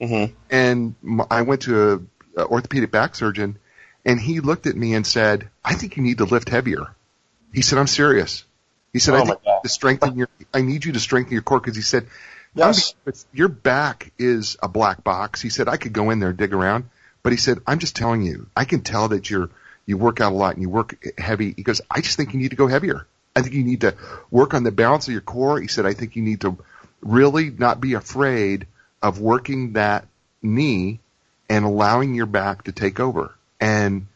[0.00, 0.34] Mm-hmm.
[0.50, 0.94] And
[1.30, 1.92] I went to
[2.36, 3.58] a, a orthopedic back surgeon
[4.04, 6.94] and he looked at me and said, I think you need to lift heavier.
[7.52, 8.44] He said, I'm serious.
[8.92, 11.60] He said, oh I think to strengthen your, I need you to strengthen your core
[11.60, 12.06] because he said,
[12.54, 12.94] yes.
[13.32, 15.40] your back is a black box.
[15.40, 16.88] He said, I could go in there and dig around.
[17.22, 19.50] But he said, I'm just telling you, I can tell that you're,
[19.84, 21.52] you work out a lot and you work heavy.
[21.54, 23.06] He goes, I just think you need to go heavier.
[23.36, 23.94] I think you need to
[24.30, 25.60] work on the balance of your core.
[25.60, 26.56] He said, I think you need to
[27.02, 28.66] really not be afraid
[29.02, 30.06] of working that
[30.42, 31.00] knee
[31.48, 33.34] and allowing your back to take over.
[33.60, 34.06] And,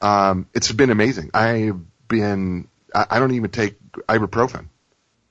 [0.00, 1.30] um, it's been amazing.
[1.34, 3.76] I've been, I, I don't even take
[4.08, 4.66] ibuprofen,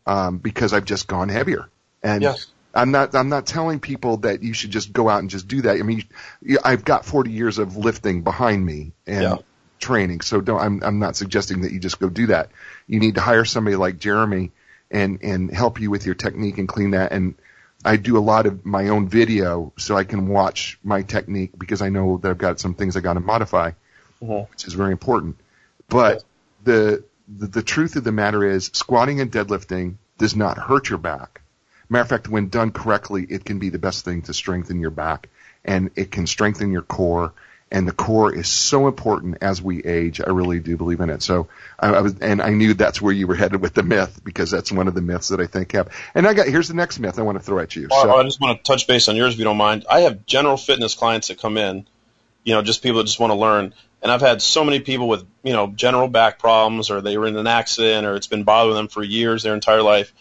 [0.05, 1.69] um, because I've just gone heavier.
[2.03, 2.47] And yes.
[2.77, 5.61] I'm not I'm not telling people that you should just go out and just do
[5.63, 5.77] that.
[5.77, 6.03] I mean,
[6.63, 9.35] I've got 40 years of lifting behind me and yeah.
[9.79, 12.51] training, so don't I'm I'm not suggesting that you just go do that.
[12.85, 14.51] You need to hire somebody like Jeremy
[14.91, 17.35] and and help you with your technique and clean that and
[17.87, 21.81] I do a lot of my own video so I can watch my technique because
[21.81, 23.71] I know that I've got some things I got to modify,
[24.21, 24.51] mm-hmm.
[24.51, 25.37] which is very important.
[25.89, 26.23] But
[26.63, 30.99] the, the the truth of the matter is squatting and deadlifting does not hurt your
[30.99, 31.41] back
[31.89, 34.89] Matter of fact, when done correctly, it can be the best thing to strengthen your
[34.89, 35.29] back
[35.63, 37.33] and it can strengthen your core.
[37.69, 40.21] And the core is so important as we age.
[40.21, 41.21] I really do believe in it.
[41.21, 44.21] So I, I was, and I knew that's where you were headed with the myth
[44.23, 45.89] because that's one of the myths that I think have.
[46.15, 47.89] And I got here's the next myth I want to throw at you.
[47.91, 49.85] So, I just want to touch base on yours if you don't mind.
[49.89, 51.85] I have general fitness clients that come in,
[52.45, 53.73] you know, just people that just want to learn.
[54.01, 57.27] And I've had so many people with, you know, general back problems or they were
[57.27, 60.13] in an accident or it's been bothering them for years, their entire life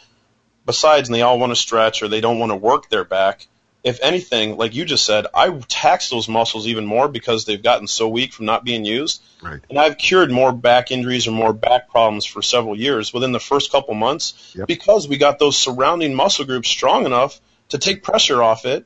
[0.66, 3.46] besides, and they all want to stretch or they don't want to work their back.
[3.86, 7.86] If anything, like you just said, I tax those muscles even more because they've gotten
[7.86, 9.22] so weak from not being used.
[9.40, 9.60] Right.
[9.70, 13.38] And I've cured more back injuries or more back problems for several years within the
[13.38, 14.66] first couple months yep.
[14.66, 18.84] because we got those surrounding muscle groups strong enough to take pressure off it.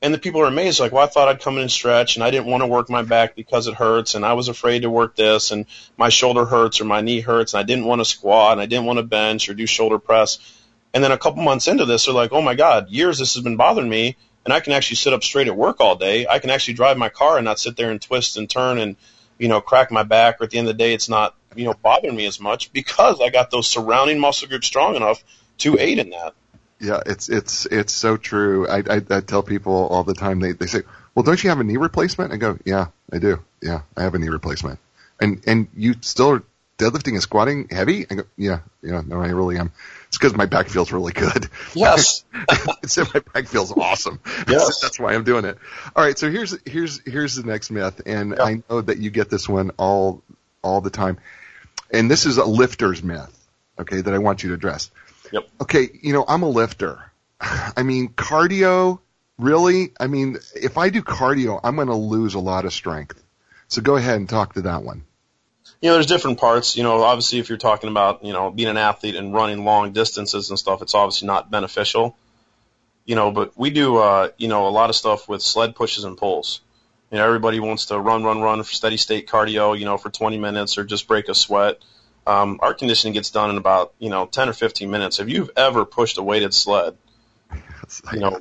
[0.00, 2.24] And the people are amazed, like, well, I thought I'd come in and stretch, and
[2.24, 4.90] I didn't want to work my back because it hurts, and I was afraid to
[4.90, 5.66] work this, and
[5.98, 8.66] my shoulder hurts or my knee hurts, and I didn't want to squat, and I
[8.66, 10.38] didn't want to bench or do shoulder press.
[10.94, 13.42] And then a couple months into this, they're like, oh my God, years this has
[13.42, 16.26] been bothering me, and I can actually sit up straight at work all day.
[16.26, 18.96] I can actually drive my car and not sit there and twist and turn and,
[19.38, 20.40] you know, crack my back.
[20.40, 22.72] Or at the end of the day, it's not, you know, bothering me as much
[22.72, 25.22] because I got those surrounding muscle groups strong enough
[25.58, 26.34] to aid in that.
[26.78, 28.68] Yeah, it's it's it's so true.
[28.68, 30.40] I, I I tell people all the time.
[30.40, 30.82] They they say,
[31.14, 33.42] "Well, don't you have a knee replacement?" I go, "Yeah, I do.
[33.62, 34.78] Yeah, I have a knee replacement."
[35.18, 36.42] And and you still are
[36.78, 38.06] deadlifting and squatting heavy?
[38.10, 39.72] I go, "Yeah, yeah, no, I really am."
[40.16, 41.50] It's because my back feels really good.
[41.74, 42.24] Yes.
[42.82, 44.18] it's my back feels awesome.
[44.48, 44.80] Yes.
[44.82, 45.58] That's why I'm doing it.
[45.94, 46.18] All right.
[46.18, 48.00] So here's, here's, here's the next myth.
[48.06, 48.40] And yep.
[48.40, 50.22] I know that you get this one all,
[50.62, 51.18] all the time.
[51.90, 53.30] And this is a lifter's myth.
[53.78, 54.00] Okay.
[54.00, 54.90] That I want you to address.
[55.32, 55.48] Yep.
[55.60, 55.90] Okay.
[56.00, 57.12] You know, I'm a lifter.
[57.38, 59.00] I mean, cardio,
[59.36, 59.92] really?
[60.00, 63.22] I mean, if I do cardio, I'm going to lose a lot of strength.
[63.68, 65.04] So go ahead and talk to that one
[65.80, 66.76] you know, there's different parts.
[66.76, 69.92] You know, obviously, if you're talking about you know being an athlete and running long
[69.92, 72.16] distances and stuff, it's obviously not beneficial.
[73.06, 76.04] you know, but we do, uh, you know, a lot of stuff with sled pushes
[76.04, 76.60] and pulls.
[77.10, 80.10] You know, everybody wants to run, run, run for steady state cardio, you know, for
[80.10, 81.78] 20 minutes or just break a sweat.
[82.26, 85.20] Um, our conditioning gets done in about, you know, 10 or 15 minutes.
[85.20, 86.96] If you've ever pushed a weighted sled,
[88.12, 88.40] you know,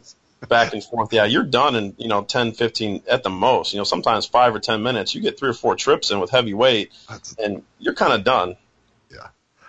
[0.49, 3.73] back and forth, yeah, you're done in, you know, 10, 15 at the most.
[3.73, 5.13] You know, sometimes five or 10 minutes.
[5.15, 8.23] You get three or four trips in with heavy weight That's- and you're kind of
[8.23, 8.55] done.
[9.11, 9.27] Yeah.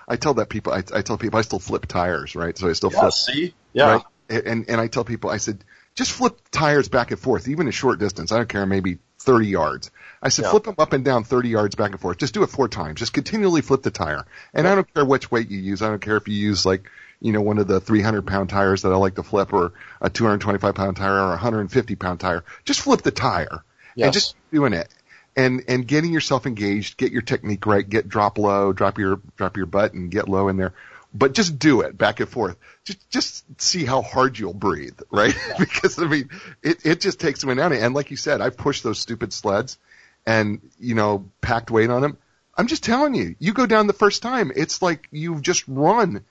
[0.08, 2.56] I tell that people, I, I tell people I still flip tires, right?
[2.56, 3.12] So I still Yeah, flip.
[3.12, 3.54] see?
[3.72, 4.02] Yeah.
[4.28, 4.44] Right?
[4.44, 5.64] And, and I tell people, I said,
[5.94, 8.30] just flip tires back and forth, even a short distance.
[8.32, 9.90] I don't care, maybe 30 yards.
[10.22, 10.50] I said, Yeah.
[10.50, 12.18] flip them up and down 30 yards back and forth.
[12.18, 12.98] Just do it four times.
[12.98, 14.24] Just continually flip the tire.
[14.52, 15.80] And I don't care which weight you use.
[15.82, 16.88] I don't care if you use like,
[17.20, 20.10] you know, one of the 300 pound tires that I like to flip or a
[20.10, 22.44] 225 pound tire or a 150 pound tire.
[22.64, 23.64] Just flip the tire
[23.94, 24.04] Yes.
[24.06, 24.88] and just doing it.
[25.36, 29.56] And, and getting yourself engaged, get your technique right, get drop low, drop your, drop
[29.56, 30.72] your butt and get low in there.
[31.12, 32.56] But just do it back and forth.
[32.84, 35.34] Just, just see how hard you'll breathe, right?
[35.58, 36.30] because I mean,
[36.62, 37.72] it, it just takes them down.
[37.72, 39.78] And like you said, I pushed those stupid sleds
[40.26, 42.18] and, you know, packed weight on them.
[42.56, 46.24] I'm just telling you, you go down the first time, it's like you've just run,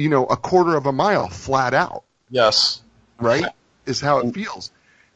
[0.00, 2.80] you know, a quarter of a mile flat out, Yes.
[3.18, 3.46] right?
[3.84, 4.70] Is how it feels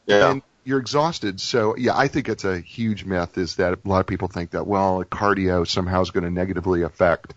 [0.06, 0.30] Yeah.
[0.32, 1.40] and you're exhausted.
[1.40, 4.50] So yeah, I think it's a huge myth is that a lot of people think
[4.50, 7.34] that well, cardio somehow is going to negatively affect,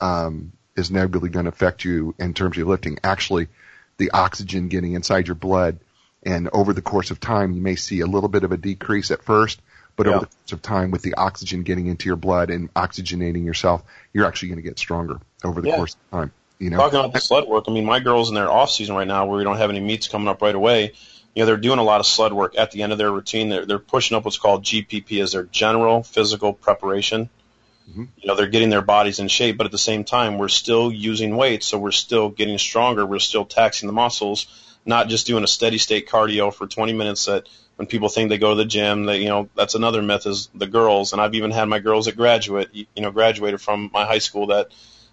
[0.00, 2.98] um, is negatively going to affect you in terms of your lifting.
[3.04, 3.48] Actually,
[3.98, 5.80] the oxygen getting inside your blood,
[6.22, 9.10] and over the course of time, you may see a little bit of a decrease
[9.10, 9.60] at first.
[9.96, 10.12] But Yeah.
[10.14, 13.82] over the course of time, with the oxygen getting into your blood and oxygenating yourself,
[14.14, 15.76] you're actually going to get stronger over the Yeah.
[15.76, 16.32] course of time.
[16.60, 18.94] You know, Talking about the sled work, I mean, my girls in their off season
[18.94, 20.92] right now, where we don't have any meets coming up right away,
[21.34, 23.48] you know, they're doing a lot of sled work at the end of their routine.
[23.48, 27.30] They're they're pushing up what's called GPP as their general physical preparation.
[27.90, 28.08] Mhm.
[28.18, 30.92] You know, they're getting their bodies in shape, but at the same time, we're still
[30.92, 33.06] using weights, so we're still getting stronger.
[33.06, 34.46] We're still taxing the muscles,
[34.84, 37.24] not just doing a steady state cardio for 20 minutes.
[37.24, 40.26] That when people think they go to the gym, that you know, that's another myth
[40.26, 41.14] is the girls.
[41.14, 44.48] And I've even had my girls that graduate, you know, graduated from my high school
[44.48, 44.68] that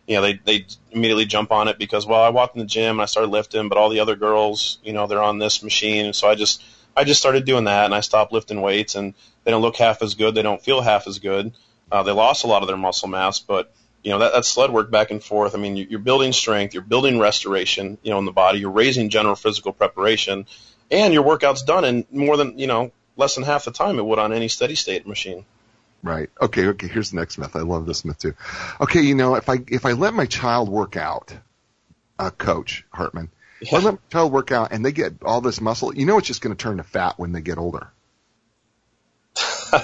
[0.08, 2.92] you know, they they immediately jump on it because well, I walked in the gym
[2.96, 6.06] and I started lifting, but all the other girls, you know, they're on this machine,
[6.06, 6.64] and so I just
[6.96, 10.02] I just started doing that and I stopped lifting weights, and they don't look half
[10.02, 11.54] as good, they don't feel half as good.
[11.92, 13.72] Uh, they lost a lot of their muscle mass, but
[14.04, 15.54] you know that that's sled work back and forth.
[15.54, 18.72] I mean, you- you're building strength, you're building restoration, you know, in the body, you're
[18.72, 20.46] raising general physical preparation,
[20.90, 24.06] and your workout's done in more than you know less than half the time it
[24.06, 25.44] would on any steady state machine.
[26.04, 26.30] Right.
[26.42, 26.68] Okay.
[26.68, 26.88] Okay.
[26.88, 27.56] Here's the next myth.
[27.56, 28.34] I love this myth too.
[28.80, 29.02] Okay.
[29.02, 31.34] You know, if I if I let my child work out,
[32.20, 33.30] uh, Coach Hartman,
[33.62, 36.18] if I let my child work out and they get all this muscle, you know,
[36.18, 37.92] it's just going to turn to fat when they get older.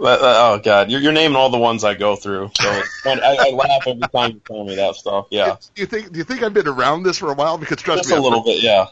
[0.00, 2.52] Uh, oh God, you're, you're naming all the ones I go through.
[2.60, 2.82] So.
[3.04, 5.26] I, I laugh every time you tell me that stuff.
[5.30, 7.58] Yeah, Do you think Do you think I've been around this for a while?
[7.58, 8.62] Because trust just me, a little bit.
[8.62, 8.86] Yeah.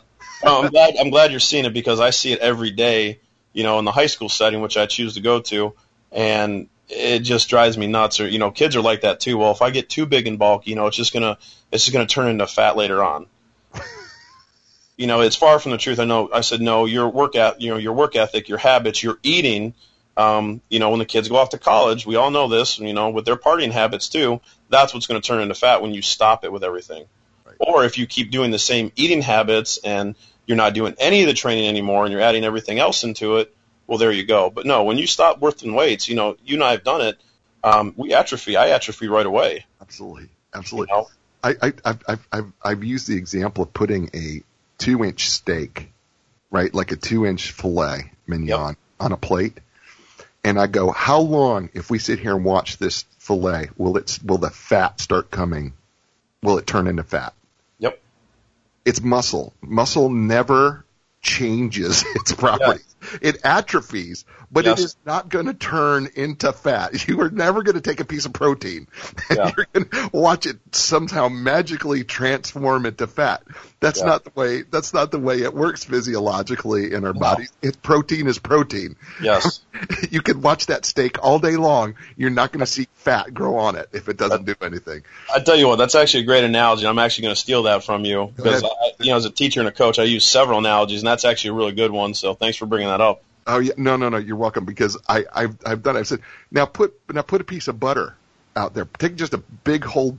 [0.44, 0.96] No, I'm glad.
[0.98, 3.20] I'm glad you're seeing it because I see it every day.
[3.52, 5.74] You know, in the high school setting, which I choose to go to,
[6.16, 8.18] and it just drives me nuts.
[8.18, 9.38] Or you know, kids are like that too.
[9.38, 11.38] Well, if I get too big in bulk, you know, it's just gonna
[11.70, 13.26] it's just gonna turn into fat later on.
[14.96, 16.00] you know, it's far from the truth.
[16.00, 16.30] I know.
[16.32, 16.86] I said no.
[16.86, 19.74] Your work at you know your work ethic, your habits, your eating.
[20.16, 22.78] Um, you know, when the kids go off to college, we all know this.
[22.78, 24.40] You know, with their partying habits too,
[24.70, 27.04] that's what's going to turn into fat when you stop it with everything.
[27.58, 30.14] Or if you keep doing the same eating habits and
[30.46, 33.55] you're not doing any of the training anymore and you're adding everything else into it,
[33.86, 34.50] well, there you go.
[34.50, 37.18] But no, when you stop lifting weights, you know, you and I have done it.
[37.62, 38.56] Um, we atrophy.
[38.56, 39.66] I atrophy right away.
[39.80, 40.94] absolutely, You absolutely.
[40.94, 41.08] know?
[41.42, 44.42] I, I, I've, I've, I've, I've used the example of putting a
[44.78, 45.90] two inch steak,
[46.50, 49.58] right, like a two inch filet mignon on a plate.
[50.44, 54.18] And I go, how long, if we sit here and watch this filet, will it,
[54.24, 55.72] will the fat start coming?
[56.42, 57.34] Will it turn into fat?
[57.80, 58.00] Yep.
[58.84, 59.52] It's muscle.
[59.60, 60.84] Muscle never
[61.26, 62.96] changes its properties.
[63.20, 64.24] It atrophies,
[64.56, 64.78] but Yes.
[64.80, 66.92] it is not going to turn into fat.
[67.08, 68.88] You are never going to take a piece of protein
[69.28, 69.52] and Yeah.
[69.56, 73.42] you're going to watch it somehow magically transform into fat.
[73.80, 74.06] That's Yeah.
[74.06, 74.62] not the way.
[74.62, 77.20] That's not the way it works physiologically in our No.
[77.20, 77.52] bodies.
[77.62, 78.96] It, protein is protein.
[79.22, 79.60] Yes.
[80.10, 81.94] you can watch that steak all day long.
[82.16, 85.02] You're not going to see fat grow on it if it doesn't uh, do anything.
[85.32, 86.86] I tell you what, that's actually a great analogy.
[86.86, 88.64] I'm actually going to steal that from you because.
[88.64, 91.26] I, you know, as a teacher and a coach, I use several analogies, and that's
[91.26, 92.14] actually a really good one.
[92.14, 93.22] So thanks for bringing that up.
[93.46, 94.16] Oh yeah, no, no, no.
[94.18, 95.96] You're welcome because I, I've, I've done.
[95.96, 96.00] it.
[96.00, 96.20] I've said
[96.50, 98.16] now put now put a piece of butter
[98.56, 98.86] out there.
[98.98, 100.18] Take just a big whole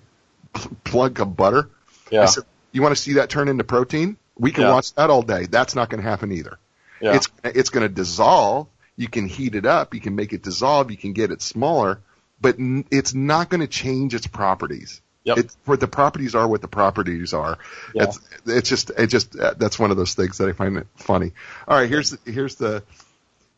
[0.84, 1.70] plug of butter.
[2.12, 2.24] Yeah.
[2.24, 4.18] I said, you want to see that turn into protein?
[4.38, 4.72] We can Yeah.
[4.72, 5.46] watch that all day.
[5.46, 6.58] That's not going to happen either.
[7.02, 7.16] Yeah.
[7.16, 8.68] It's it's going to dissolve.
[8.96, 9.94] You can heat it up.
[9.94, 10.90] You can make it dissolve.
[10.90, 12.00] You can get it smaller,
[12.42, 15.02] but n- it's not going to change its properties.
[15.24, 15.38] Yep.
[15.40, 17.58] It's what the properties are, what the properties are.
[17.94, 18.04] Yeah.
[18.06, 20.88] It's it's just it just uh, that's one of those things that I find it
[20.96, 21.34] funny.
[21.68, 22.82] All right, here's here's the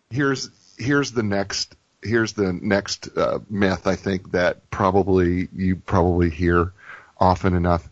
[0.09, 6.29] here's here's the next here's the next uh, myth I think that probably you probably
[6.29, 6.73] hear
[7.19, 7.87] often enough.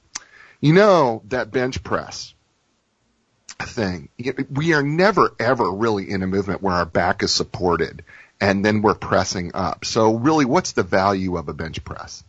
[0.62, 2.34] You know that bench press
[3.60, 4.10] thing.
[4.50, 8.04] We are never ever really in a movement where our back is supported
[8.40, 9.86] and then we're pressing up.
[9.86, 12.24] So really, what's the value of a bench press?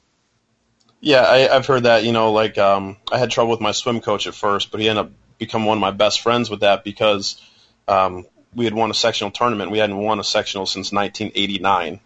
[1.01, 2.05] Yeah, I, I've heard that.
[2.05, 4.89] You know, like um, I had trouble with my swim coach at first, but he
[4.89, 7.41] ended up becoming one of my best friends with that because
[7.87, 8.27] um,
[8.59, 9.71] we had won a sectional tournament.
[9.71, 12.01] We hadn't won a sectional since 1989.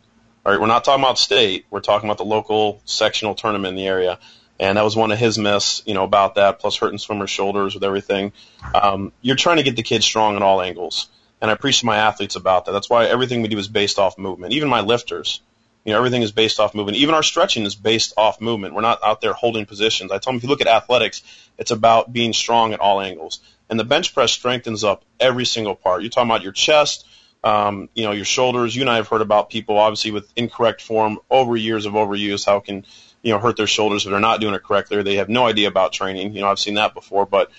[0.44, 1.66] All right, we're not talking about state.
[1.70, 4.18] We're talking about the local sectional tournament in the area,
[4.60, 5.82] and that was one of his myths.
[5.86, 8.32] You know about that, plus hurting swimmers' shoulders with everything.
[8.74, 11.08] Um, you're trying to get the kids strong at all angles,
[11.40, 12.72] and I preach to my athletes about that.
[12.72, 14.52] That's why everything we do is based off movement.
[14.52, 15.40] Even my lifters,
[15.84, 16.98] you know, everything is based off movement.
[16.98, 18.74] Even our stretching is based off movement.
[18.74, 20.12] We're not out there holding positions.
[20.12, 21.22] I tell them if you look at athletics,
[21.56, 23.40] it's about being strong at all angles.
[23.72, 26.02] And the bench press strengthens up every single part.
[26.02, 27.06] You're talking about your chest,
[27.42, 28.76] um, you know, your shoulders.
[28.76, 32.44] You and I have heard about people obviously with incorrect form over years of overuse,
[32.44, 32.84] how it can,
[33.22, 35.46] you know, hurt their shoulders if they're not doing it correctly or they have no
[35.46, 36.34] idea about training.
[36.34, 37.50] You know, I've seen that before, but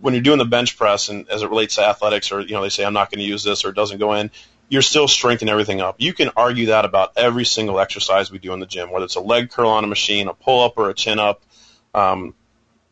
[0.00, 2.62] when you're doing the bench press and as it relates to athletics or, you know,
[2.62, 4.32] they say I'm not going to use this or it doesn't go in,
[4.68, 5.94] you're still strengthening everything up.
[5.98, 9.14] You can argue that about every single exercise we do in the gym, whether it's
[9.14, 11.44] a leg curl on a machine, a pull up or a chin up,
[11.94, 12.34] um,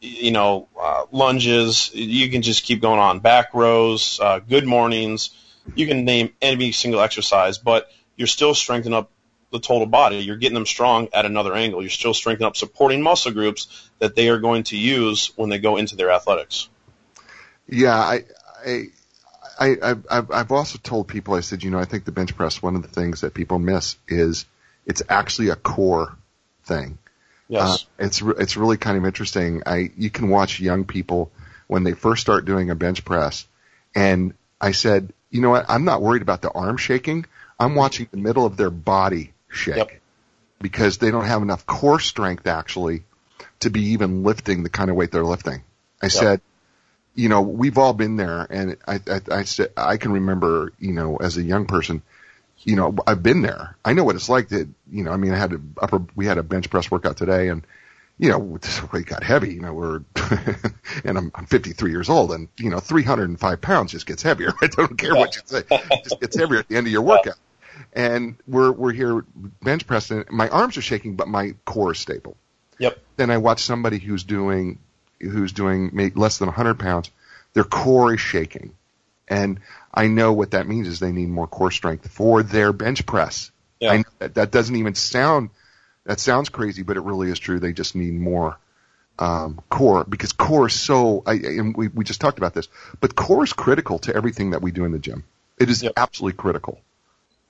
[0.05, 1.91] you know, uh, lunges.
[1.95, 3.21] You can just keep going on.
[3.21, 5.31] Back rows, uh, good mornings.
[5.75, 9.11] You can name any single exercise, but you're still strengthening up
[9.51, 10.19] the total body.
[10.19, 11.81] You're getting them strong at another angle.
[11.81, 15.59] You're still strengthening up supporting muscle groups that they are going to use when they
[15.59, 16.69] go into their athletics.
[17.67, 18.25] Yeah, I,
[18.67, 18.87] I
[19.59, 22.61] I, I've, I've also told people, I said, you know, I think the bench press,
[22.61, 24.47] one of the things that people miss is
[24.85, 26.17] it's actually a core
[26.65, 26.99] thing.
[27.49, 27.85] Yes.
[27.99, 29.63] Uh, it's, it's really kind of interesting.
[29.67, 31.31] I, you can watch young people
[31.67, 33.47] when they first start doing a bench press.
[33.95, 35.67] And I said, you know what?
[35.69, 37.27] I'm not worried about the arm shaking.
[37.59, 39.91] I'm watching the middle of their body shake yep.
[40.61, 43.05] because they don't have enough core strength actually
[43.61, 45.63] to be even lifting the kind of weight they're lifting.
[46.03, 46.13] I yep.
[46.13, 46.41] said,
[47.15, 50.93] you know, we've all been there, and I, I, I, said I can remember, you
[50.93, 52.03] know, as a young person,
[52.65, 53.77] you know, I've been there.
[53.85, 56.27] I know what it's like to, you know, I mean, I had a upper, we
[56.27, 57.67] had a bench press workout today, and
[58.19, 58.59] you know,
[58.95, 59.55] it got heavy.
[59.55, 60.03] You know, we're,
[61.05, 64.53] and I'm, I'm 53 years old, and you know, 305 pounds just gets heavier.
[64.63, 67.03] I don't care what you say, it just gets heavier at the end of your
[67.03, 67.37] workout.
[67.93, 69.25] And we're we're here
[69.63, 70.25] bench pressing.
[70.31, 72.37] My arms are shaking, but my core is stable.
[72.79, 72.99] Yep.
[73.17, 74.79] Then I watch somebody who's doing
[75.21, 77.11] who's doing less than 100 pounds,
[77.53, 78.75] their core is shaking.
[79.29, 79.61] And
[79.93, 83.51] I know what that means is they need more core strength for their bench press.
[83.81, 83.93] Yeah.
[83.93, 85.51] I know that, that doesn't even sound,
[86.05, 87.59] that sounds crazy, but it really is true.
[87.59, 88.59] They just need more
[89.19, 92.69] um, core because core is so, I, and we, we just talked about this,
[93.01, 95.25] but core is critical to everything that we do in the gym.
[95.59, 95.93] It is yep.
[95.97, 96.81] absolutely critical,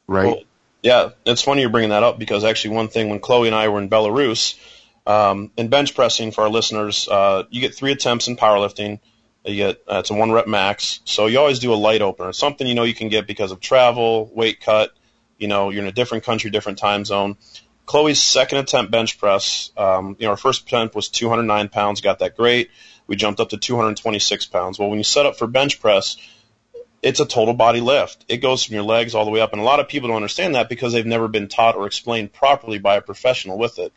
[0.07, 0.27] right?
[0.27, 0.43] Well,
[0.83, 3.68] yeah, it's funny you're bringing that up because actually one thing when Chloe and I
[3.68, 4.59] were in Belarus,
[5.07, 9.01] um, in bench pressing for our listeners, uh, you get three attempts in powerlifting.
[9.45, 12.30] You get uh, it's a one rep max, so you always do a light opener.
[12.30, 14.95] It's something you know you can get because of travel, weight cut.
[15.38, 17.36] You know you're in a different country, different time zone.
[17.86, 22.20] Chloe's second attempt bench press, um, you know, our first attempt was 209 pounds, got
[22.20, 22.70] that great.
[23.07, 24.78] We jumped up to 226 pounds.
[24.78, 26.16] Well, when you set up for bench press,
[27.03, 28.24] it's a total body lift.
[28.28, 30.16] It goes from your legs all the way up, and a lot of people don't
[30.16, 33.92] understand that because they've never been taught or explained properly by a professional with it.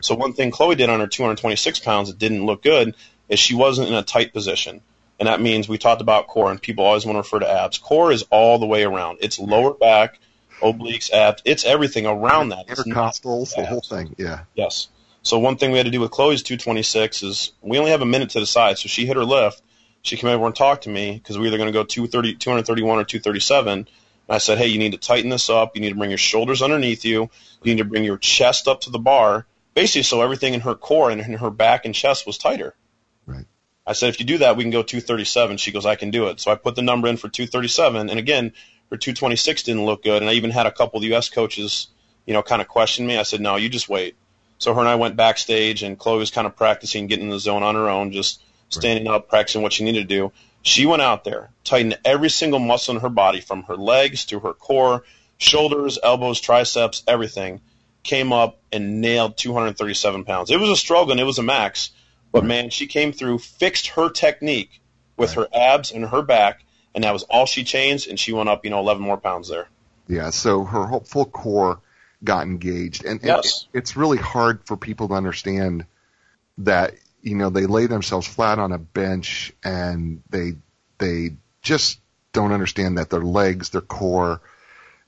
[0.00, 2.94] So one thing Chloe did on her 226 pounds it didn't look good
[3.28, 4.80] is she wasn't in a tight position.
[5.18, 7.78] And that means we talked about core, and people always want to refer to abs.
[7.78, 9.18] Core is all the way around.
[9.20, 10.20] It's lower back,
[10.62, 11.42] obliques, abs.
[11.44, 12.68] It's everything around that.
[12.68, 14.14] Intercostals, the whole thing.
[14.16, 14.40] Yeah.
[14.54, 14.88] Yes.
[15.22, 18.06] So one thing we had to do with Chloe's 226 is we only have a
[18.06, 18.78] minute to decide.
[18.78, 19.60] So she hit her lift.
[20.02, 22.36] She came over and talked to me because we were either going to go 230,
[22.36, 23.72] 231 or 237.
[23.72, 23.88] And
[24.28, 25.74] I said, hey, you need to tighten this up.
[25.74, 27.28] You need to bring your shoulders underneath you.
[27.62, 29.46] You need to bring your chest up to the bar
[29.78, 32.74] basically so everything in her core and in her back and chest was tighter.
[33.88, 35.56] I said, if you do that, we can go 237.
[35.56, 36.40] She goes, I can do it.
[36.40, 38.10] So I put the number in for 237.
[38.10, 38.52] And again,
[38.90, 40.22] her 226 didn't look good.
[40.22, 41.30] And I even had a couple of the U.S.
[41.30, 41.88] coaches,
[42.26, 43.16] you know, kind of question me.
[43.16, 44.14] I said, no, you just wait.
[44.58, 47.38] So her and I went backstage, and Chloe was kind of practicing getting in the
[47.38, 49.14] zone on her own, just standing right.
[49.14, 50.32] up, practicing what she needed to do.
[50.62, 54.40] She went out there, tightened every single muscle in her body, from her legs to
[54.40, 55.04] her core,
[55.38, 57.60] shoulders, elbows, triceps, everything
[58.02, 60.50] came up and nailed 237 pounds.
[60.50, 61.90] It was a struggle and it was a max,
[62.32, 64.80] but man, she came through, fixed her technique
[65.16, 65.48] with right.
[65.52, 66.64] her abs and her back,
[66.94, 69.48] and that was all she changed, and she went up, you know, 11 more pounds
[69.48, 69.68] there.
[70.06, 71.80] Yeah, so her whole full core
[72.24, 73.66] got engaged, and, yes.
[73.72, 75.86] it, it's really hard for people to understand
[76.58, 80.54] that you know they lay themselves flat on a bench and they
[80.98, 81.30] they
[81.62, 82.00] just
[82.32, 84.40] don't understand that their legs, their core,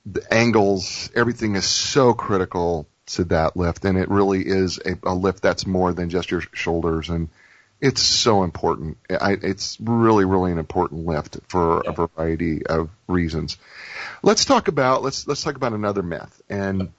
[0.05, 5.13] the angles, everything is so critical to that lift, and it really is a, a
[5.13, 7.29] lift that's more than just your shoulders, and
[7.79, 8.97] it's so important.
[9.09, 11.91] I, it's really, really an important lift for yeah.
[11.91, 13.57] a variety of reasons.
[14.21, 16.91] Let's talk about let's let's talk about another myth, and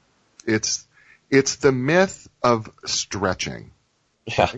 [0.47, 0.87] it's
[1.31, 3.71] it's the myth of stretching.
[4.27, 4.53] Yeah.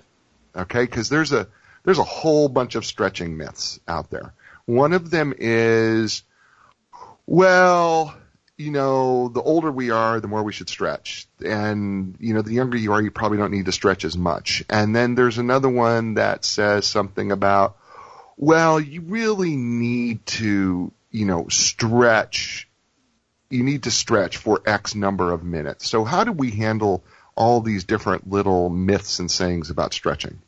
[0.56, 1.46] Okay, because there's a
[1.84, 4.32] there's a whole bunch of stretching myths out there.
[4.66, 6.22] One of them is,
[7.26, 8.14] well,
[8.56, 11.26] you know, the older we are, the more we should stretch.
[11.44, 14.64] And, you know, the younger you are, you probably don't need to stretch as much.
[14.70, 17.76] And then there's another one that says something about,
[18.36, 22.68] well, you really need to, you know, stretch.
[23.50, 25.88] You need to stretch for X number of minutes.
[25.88, 27.02] So how do we handle
[27.36, 30.40] all these different little myths and sayings about stretching?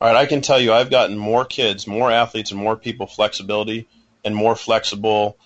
[0.00, 3.06] All right, I can tell you I've gotten more kids, more athletes, and more people
[3.06, 3.86] flexibility
[4.24, 5.38] and more flexible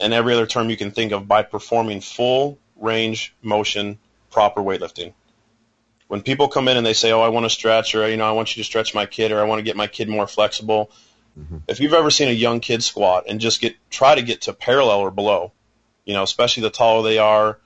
[0.00, 3.98] and every other term you can think of by performing full range motion
[4.30, 5.12] proper weightlifting.
[6.08, 8.28] When people come in and they say, "Oh, I want to stretch," or you know,
[8.28, 10.26] "I want you to stretch my kid," or "I want to get my kid more
[10.26, 10.90] flexible,"
[11.38, 11.58] mm-hmm.
[11.68, 14.52] if you've ever seen a young kid squat and just get try to get to
[14.52, 15.52] parallel or below,
[16.04, 17.58] you know, especially the taller they are,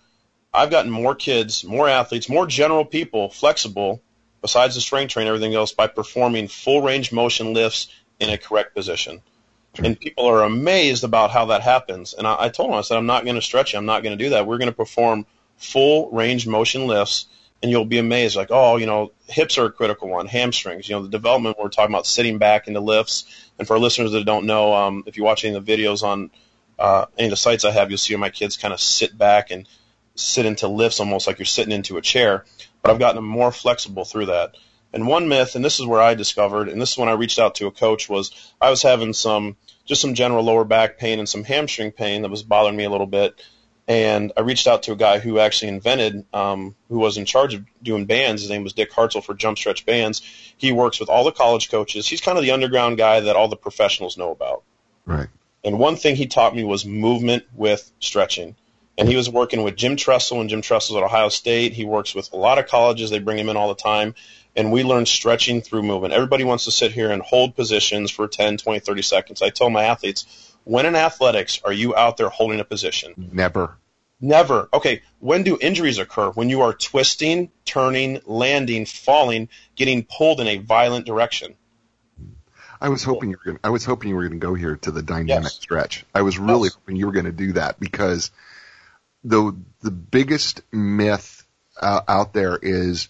[0.52, 4.00] I've gotten more kids, more athletes, more general people flexible,
[4.40, 8.74] besides the strength train, everything else, by performing full range motion lifts in a correct
[8.74, 9.22] position.
[9.78, 12.12] And people are amazed about how that happens.
[12.14, 13.78] And I, I told them, I said, I'm not going to stretch you.
[13.78, 14.46] I'm not going to do that.
[14.46, 17.26] We're going to perform full range motion lifts,
[17.62, 18.34] and you'll be amazed.
[18.34, 20.88] Like, oh, you know, hips are a critical one, hamstrings.
[20.88, 23.26] You know, the development we're talking about sitting back into lifts.
[23.58, 26.30] And for listeners that don't know, um, if you watch any of the videos on
[26.78, 29.50] uh, any of the sites I have, you'll see my kids kind of sit back
[29.50, 29.68] and
[30.16, 32.44] sit into lifts almost like you're sitting into a chair.
[32.82, 34.56] But I've gotten them more flexible through that.
[34.92, 37.38] And one myth, and this is where I discovered, and this is when I reached
[37.38, 41.18] out to a coach, was I was having some just some general lower back pain
[41.18, 43.40] and some hamstring pain that was bothering me a little bit.
[43.88, 47.54] And I reached out to a guy who actually invented, um, who was in charge
[47.54, 48.42] of doing bands.
[48.42, 50.22] His name was Dick Hartzell for Jump Stretch Bands.
[50.56, 52.06] He works with all the college coaches.
[52.06, 54.62] He's kind of the underground guy that all the professionals know about.
[55.06, 55.26] Right.
[55.64, 58.54] And one thing he taught me was movement with stretching.
[58.96, 61.72] And he was working with Jim Tressel, and Jim Tressel's at Ohio State.
[61.72, 63.10] He works with a lot of colleges.
[63.10, 64.14] They bring him in all the time
[64.56, 66.14] and we learn stretching through movement.
[66.14, 69.42] Everybody wants to sit here and hold positions for 10, 20, 30 seconds.
[69.42, 73.14] I tell my athletes, when in athletics are you out there holding a position?
[73.16, 73.76] Never.
[74.20, 74.68] Never.
[74.72, 76.30] Okay, when do injuries occur?
[76.30, 81.54] When you are twisting, turning, landing, falling, getting pulled in a violent direction.
[82.82, 84.76] I was hoping you were going I was hoping you were going to go here
[84.76, 85.54] to the dynamic yes.
[85.54, 86.04] stretch.
[86.14, 86.74] I was really yes.
[86.74, 88.30] hoping you were going to do that because
[89.24, 91.46] the the biggest myth
[91.80, 93.08] uh, out there is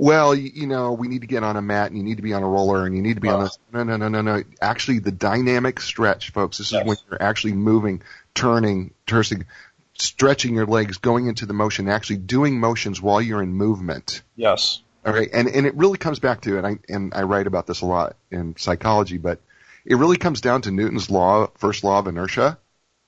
[0.00, 2.22] well, you, you, know, we need to get on a mat and you need to
[2.22, 3.58] be on a roller and you need to be on this.
[3.70, 4.42] No, no, no, no, no.
[4.62, 6.80] Actually, the dynamic stretch, folks, this yes.
[6.80, 8.00] is when you're actually moving,
[8.34, 9.44] turning, turning,
[9.92, 14.22] stretching your legs, going into the motion, actually doing motions while you're in movement.
[14.36, 14.80] Yes.
[15.04, 15.28] All right.
[15.34, 17.86] And, and it really comes back to, and I, and I write about this a
[17.86, 19.38] lot in psychology, but
[19.84, 22.58] it really comes down to Newton's law, first law of inertia.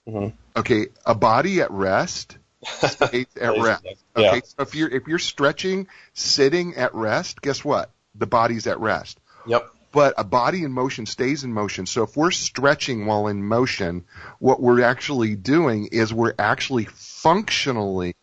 [0.07, 0.37] Mm-hmm.
[0.59, 0.89] Okay.
[1.07, 3.85] A body at rest stays at rest.
[4.17, 4.41] Okay, yeah.
[4.45, 7.91] so if you're if you're stretching, sitting at rest, guess what?
[8.15, 9.19] The body's at rest.
[9.47, 9.69] Yep.
[9.93, 11.85] But a body in motion stays in motion.
[11.85, 14.05] So if we're stretching while in motion,
[14.39, 18.17] what we're actually doing is we're actually functionally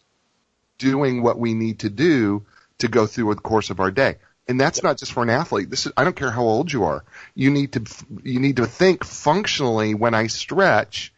[0.80, 2.46] doing what we need to do
[2.80, 4.16] to go through the course of our day.
[4.48, 5.70] And that's not just for an athlete.
[5.70, 7.04] This is I don't care how old you are.
[7.36, 7.84] You need to
[8.24, 11.14] you need to think functionally when I stretch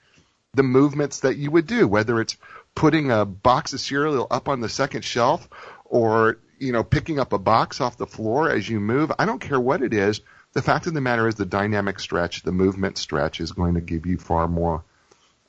[0.53, 2.35] the movements that you would do, whether it's
[2.75, 5.47] putting a box of cereal up on the second shelf
[5.85, 9.39] or you know picking up a box off the floor as you move i don't
[9.39, 10.21] care what it is.
[10.53, 13.81] The fact of the matter is the dynamic stretch the movement stretch is going to
[13.81, 14.83] give you far more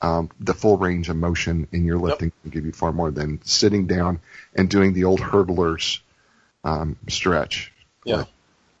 [0.03, 2.41] um, the full range of motion in your lifting yep.
[2.41, 4.19] can give you far more than sitting down
[4.53, 6.01] and doing the old hurdlers
[6.65, 7.71] um, stretch.
[8.03, 8.25] Yeah.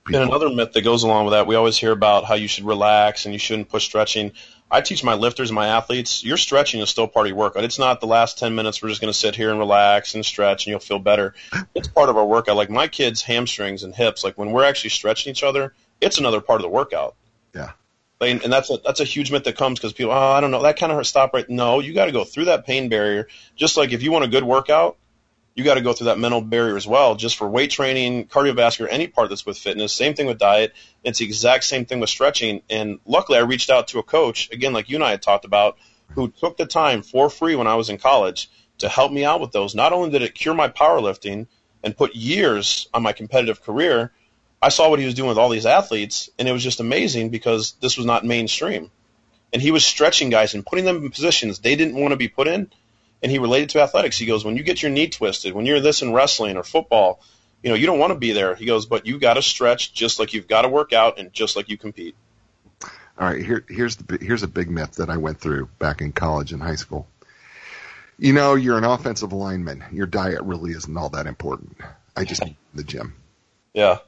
[0.05, 2.65] And another myth that goes along with that we always hear about how you should
[2.65, 4.33] relax and you shouldn't push stretching
[4.73, 7.63] I teach my lifters and my athletes, your stretching is still part of your workout.
[7.63, 10.25] It's not the last 10 minutes we're just going to sit here and relax and
[10.25, 11.35] stretch and you'll feel better.
[11.75, 12.55] It's part of our workout.
[12.55, 16.41] Like my kids' hamstrings and hips, like when we're actually stretching each other, it's another
[16.41, 17.13] part of the workout.
[17.53, 17.73] Yeah.
[18.19, 20.63] And that's a, that's a huge myth that comes because people, oh, I don't know,
[20.63, 21.05] that kind of hurt.
[21.05, 21.47] Stop right.
[21.47, 23.27] No, you got to go through that pain barrier.
[23.55, 24.97] Just like if you want a good workout,
[25.55, 28.87] you got to go through that mental barrier as well, just for weight training, cardiovascular,
[28.89, 29.93] any part that's with fitness.
[29.93, 30.73] Same thing with diet.
[31.03, 32.61] It's the exact same thing with stretching.
[32.69, 35.45] And luckily, I reached out to a coach, again, like you and I had talked
[35.45, 35.77] about,
[36.09, 38.49] who took the time for free when I was in college
[38.79, 39.75] to help me out with those.
[39.75, 41.47] Not only did it cure my powerlifting
[41.83, 44.11] and put years on my competitive career,
[44.61, 47.29] I saw what he was doing with all these athletes, and it was just amazing
[47.29, 48.89] because this was not mainstream.
[49.51, 52.27] And he was stretching guys and putting them in positions they didn't want to be
[52.27, 52.71] put in.
[53.23, 54.17] And he related to athletics.
[54.17, 57.21] He goes, when you get your knee twisted, when you're this in wrestling or football,
[57.63, 58.53] you know, you don't want to be there.
[58.53, 61.31] He goes, but you got to stretch just like you've got to work out and
[61.31, 62.15] just like you compete.
[63.17, 66.11] All right, here, here's the here's a big myth that I went through back in
[66.11, 67.07] college and high school.
[68.17, 69.83] You know, you're an offensive lineman.
[69.91, 71.77] Your diet really isn't all that important.
[72.15, 73.15] I just need the gym.
[73.73, 73.99] Yeah.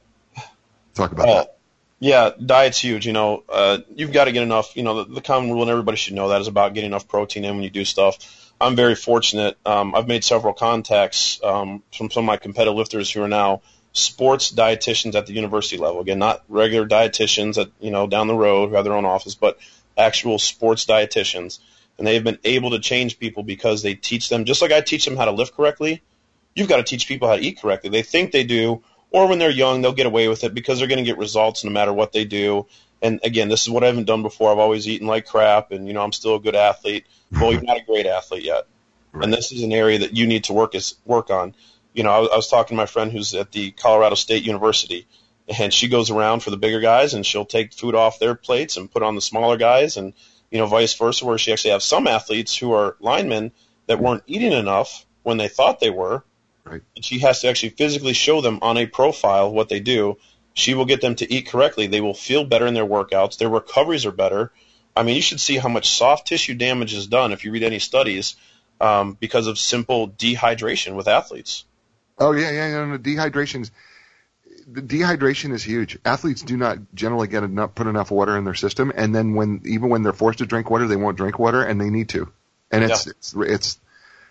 [0.94, 1.58] Talk about uh, that.
[1.98, 3.06] Yeah, diet's huge.
[3.06, 4.76] You know, uh, you've got to get enough.
[4.76, 7.08] You know, the, the common rule, and everybody should know that, is about getting enough
[7.08, 8.45] protein in when you do stuff.
[8.60, 9.58] I'm very fortunate.
[9.66, 13.62] Um, I've made several contacts um, from some of my competitive lifters who are now
[13.92, 16.00] sports dietitians at the university level.
[16.00, 19.34] Again, not regular dietitians that you know down the road who have their own office,
[19.34, 19.58] but
[19.96, 21.58] actual sports dietitians.
[21.98, 25.04] And they've been able to change people because they teach them just like I teach
[25.04, 26.02] them how to lift correctly.
[26.54, 27.90] You've got to teach people how to eat correctly.
[27.90, 30.88] They think they do, or when they're young, they'll get away with it because they're
[30.88, 32.66] going to get results no matter what they do.
[33.02, 34.50] And again, this is what I haven't done before.
[34.50, 37.06] I've always eaten like crap, and you know I'm still a good athlete.
[37.30, 38.66] Well, you're not a great athlete yet,
[39.12, 39.24] right.
[39.24, 41.54] and this is an area that you need to work is work on
[41.96, 44.44] you know, I was, I was talking to my friend who's at the Colorado State
[44.44, 45.06] University,
[45.58, 48.76] and she goes around for the bigger guys, and she'll take food off their plates
[48.76, 50.12] and put on the smaller guys, and
[50.50, 51.24] you know, vice versa.
[51.24, 53.50] Where she actually has some athletes who are linemen
[53.86, 56.22] that weren't eating enough when they thought they were,
[56.64, 56.82] right.
[56.94, 60.18] and she has to actually physically show them on a profile what they do.
[60.56, 61.86] She will get them to eat correctly.
[61.86, 63.38] They will feel better in their workouts.
[63.38, 64.50] Their recoveries are better.
[64.96, 67.62] I mean, you should see how much soft tissue damage is done if you read
[67.62, 68.36] any studies
[68.80, 71.64] um, because of simple dehydration with athletes.
[72.18, 72.84] Oh yeah, yeah, yeah.
[72.86, 73.70] No, dehydration
[74.66, 75.98] the dehydration is huge.
[76.04, 79.60] Athletes do not generally get enough, put enough water in their system, and then when
[79.64, 82.30] even when they're forced to drink water, they won't drink water, and they need to.
[82.70, 83.12] And it's yeah.
[83.12, 83.80] it's it's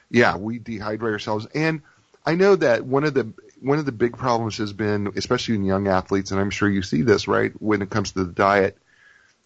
[0.10, 1.48] yeah, we dehydrate ourselves.
[1.56, 1.82] And
[2.26, 5.64] I know that one of the one of the big problems has been, especially in
[5.64, 8.78] young athletes, and I'm sure you see this right when it comes to the diet,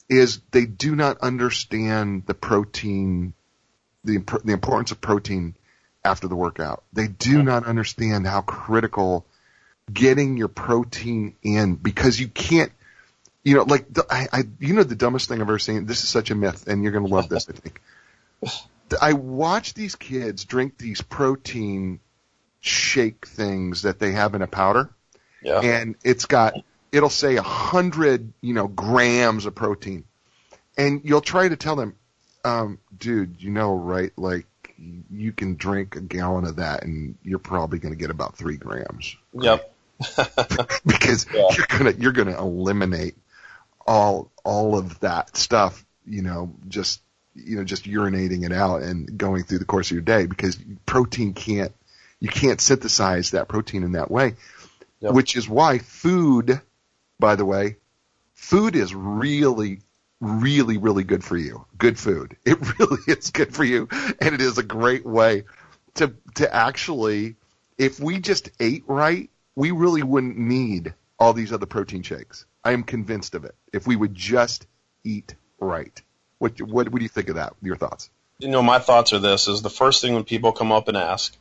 [0.10, 3.34] is they do not understand the protein,
[4.04, 5.56] the the importance of protein
[6.04, 6.84] after the workout.
[6.94, 9.26] They do not understand how critical
[9.92, 12.72] getting your protein in because you can't,
[13.44, 15.86] you know, like I, I you know, the dumbest thing I've ever seen.
[15.86, 17.48] This is such a myth, and you're going to love this.
[17.50, 17.82] I think.
[19.02, 22.00] I watch these kids drink these protein
[22.62, 24.90] shake things that they have in a powder,
[25.42, 25.60] yeah.
[25.60, 26.56] and it's got
[26.92, 30.06] it'll say a hundred, you know, grams of protein,
[30.78, 31.96] and you'll try to tell them,
[32.44, 34.12] um, dude, you know, right?
[34.18, 34.46] Like
[35.12, 38.58] you can drink a gallon of that and you're probably going to get about three
[38.58, 39.16] grams.
[39.34, 39.74] Yep.
[40.86, 41.50] because yeah.
[41.58, 43.16] you're gonna you're gonna eliminate
[43.86, 47.02] all all of that stuff, you know, just
[47.36, 50.58] you know, just urinating it out and going through the course of your day because
[50.86, 51.74] protein can't
[52.20, 54.36] you can't synthesize that protein in that way.
[55.00, 55.14] Yep.
[55.14, 56.62] Which is why food,
[57.20, 57.78] by the way,
[58.34, 59.80] food is really
[60.22, 61.66] really, really good for you.
[61.78, 62.36] Good food.
[62.46, 63.88] It really is good for you.
[63.92, 65.44] And it is a great way
[65.96, 67.36] to, to actually,
[67.78, 72.46] if we just ate right, we really wouldn't need all these other protein shakes.
[72.64, 73.56] I am convinced of it.
[73.74, 74.66] If we would just
[75.04, 76.02] eat right.
[76.40, 77.54] What, what, what do you think of that?
[77.62, 78.10] Your thoughts?
[78.40, 80.96] You know, my thoughts are this is the first thing when people come up and
[80.96, 81.36] ask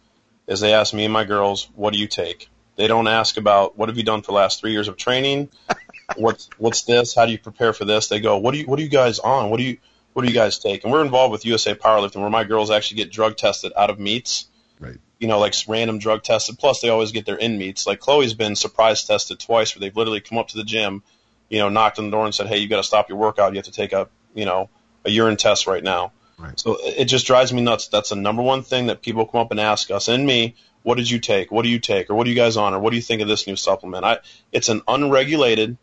[0.49, 2.49] is they ask me and my girls, what do you take?
[2.77, 5.51] They don't ask about what have you done for the last three years of training?
[6.17, 7.15] what's what's this?
[7.15, 8.09] How do you prepare for this?
[8.09, 9.51] They go, what do you what are you guys on?
[9.51, 9.79] What do you
[10.15, 10.83] what do you guys take?
[10.83, 14.01] And we're involved with USA Powerlifting, where my girls actually get drug tested out of
[14.01, 14.49] meets.
[14.81, 14.99] Right.
[15.19, 16.59] You know, like random drug tested.
[16.59, 17.87] Plus, they always get their in meets.
[17.87, 21.03] Like Chloe's been surprise tested twice, where they've literally come up to the gym,
[21.49, 23.53] you know, knocked on the door and said, "Hey, you got to stop your workout.
[23.53, 24.71] You have to take a, you know,
[25.05, 26.59] a urine test right now." Right.
[26.59, 27.89] So it just drives me nuts.
[27.89, 30.55] That's the number one thing that people come up and ask us and me.
[30.85, 31.51] What did you take?
[31.51, 32.09] What do you take?
[32.09, 32.73] Or what are you guys on?
[32.73, 34.05] Or what do you think of this new supplement?
[34.05, 34.19] I,
[34.53, 35.77] it's an unregulated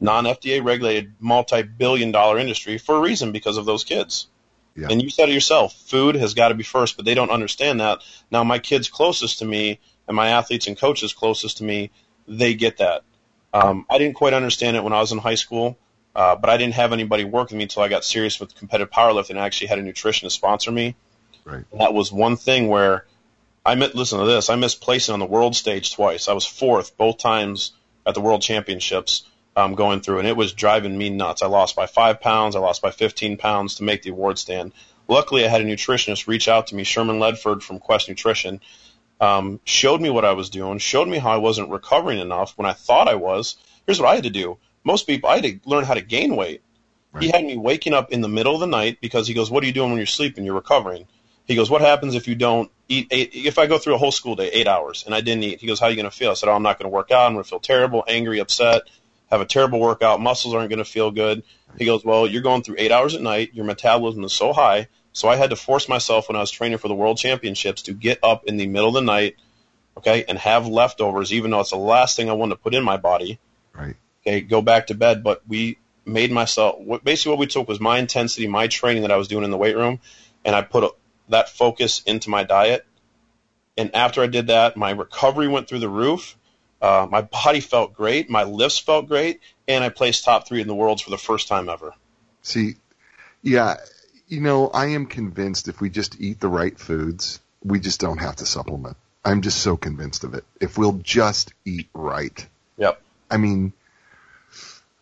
[0.00, 4.28] non-FDA regulated, multi-billion dollar industry for a reason because of those kids.
[4.76, 4.88] Yeah.
[4.90, 7.80] And you said it yourself, food has got to be first, but they don't understand
[7.80, 8.00] that.
[8.30, 9.78] Now my kids closest to me
[10.08, 11.90] and my athletes and coaches closest to me,
[12.26, 13.02] they get that.
[13.52, 15.78] Um, I didn't quite understand it when I was in high school,
[16.14, 18.92] uh, but I didn't have anybody work with me until I got serious with competitive
[18.92, 20.94] powerlifting and I actually had a nutritionist sponsor me.
[21.44, 21.64] Right.
[21.72, 23.04] And that was one thing where
[23.66, 26.28] I met, listen to this, I missed placing on the world stage twice.
[26.28, 27.72] I was fourth both times
[28.06, 29.24] at the world championships
[29.56, 31.42] um, going through, and it was driving me nuts.
[31.42, 32.56] I lost by five pounds.
[32.56, 34.72] I lost by 15 pounds to make the award stand.
[35.08, 38.60] Luckily, I had a nutritionist reach out to me, Sherman Ledford from Quest Nutrition,
[39.20, 42.66] um, showed me what I was doing, showed me how I wasn't recovering enough when
[42.66, 43.56] I thought I was.
[43.86, 44.58] Here's what I had to do.
[44.84, 46.62] Most people, I had to learn how to gain weight.
[47.12, 47.24] Right.
[47.24, 49.62] He had me waking up in the middle of the night because he goes, "What
[49.62, 50.44] are you doing when you're sleeping?
[50.44, 51.06] You're recovering."
[51.46, 54.12] He goes, what happens if you don't eat eight, if I go through a whole
[54.12, 55.60] school day, eight hours, and I didn't eat?
[55.60, 56.30] He goes, how are you going to feel?
[56.30, 57.26] I said, oh, I'm not going to work out.
[57.26, 58.82] I'm going to feel terrible, angry, upset,
[59.30, 60.20] have a terrible workout.
[60.20, 61.42] Muscles aren't going to feel good.
[61.78, 63.52] He goes, well, you're going through eight hours at night.
[63.52, 64.88] Your metabolism is so high.
[65.12, 67.92] So I had to force myself when I was training for the world championships to
[67.92, 69.36] get up in the middle of the night,
[69.98, 72.82] okay, and have leftovers, even though it's the last thing I wanted to put in
[72.82, 73.38] my body.
[73.74, 73.96] Right.
[74.26, 75.22] Okay, go back to bed.
[75.22, 79.12] But we made myself, what, basically what we took was my intensity, my training that
[79.12, 80.00] I was doing in the weight room,
[80.44, 80.90] and I put a,
[81.28, 82.84] that focus into my diet.
[83.76, 86.36] And after I did that, my recovery went through the roof.
[86.80, 88.30] Uh, my body felt great.
[88.30, 89.40] My lifts felt great.
[89.66, 91.94] And I placed top three in the world for the first time ever.
[92.42, 92.76] See,
[93.42, 93.76] yeah,
[94.28, 98.18] you know, I am convinced if we just eat the right foods, we just don't
[98.18, 98.96] have to supplement.
[99.24, 100.44] I'm just so convinced of it.
[100.60, 102.46] If we'll just eat right.
[102.76, 103.00] Yep.
[103.30, 103.72] I mean,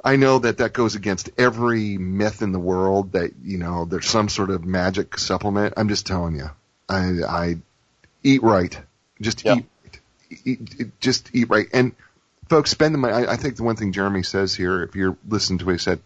[0.05, 4.09] I know that that goes against every myth in the world that, you know, there's
[4.09, 5.75] some sort of magic supplement.
[5.77, 6.51] I'm just telling you.
[6.89, 7.57] I, I
[8.23, 8.79] eat right.
[9.21, 9.65] Just eat,
[10.45, 11.69] eat, just eat right.
[11.73, 11.95] And
[12.49, 13.15] folks, spend the money.
[13.15, 15.79] I, I think the one thing Jeremy says here, if you're listening to what he
[15.79, 16.01] said,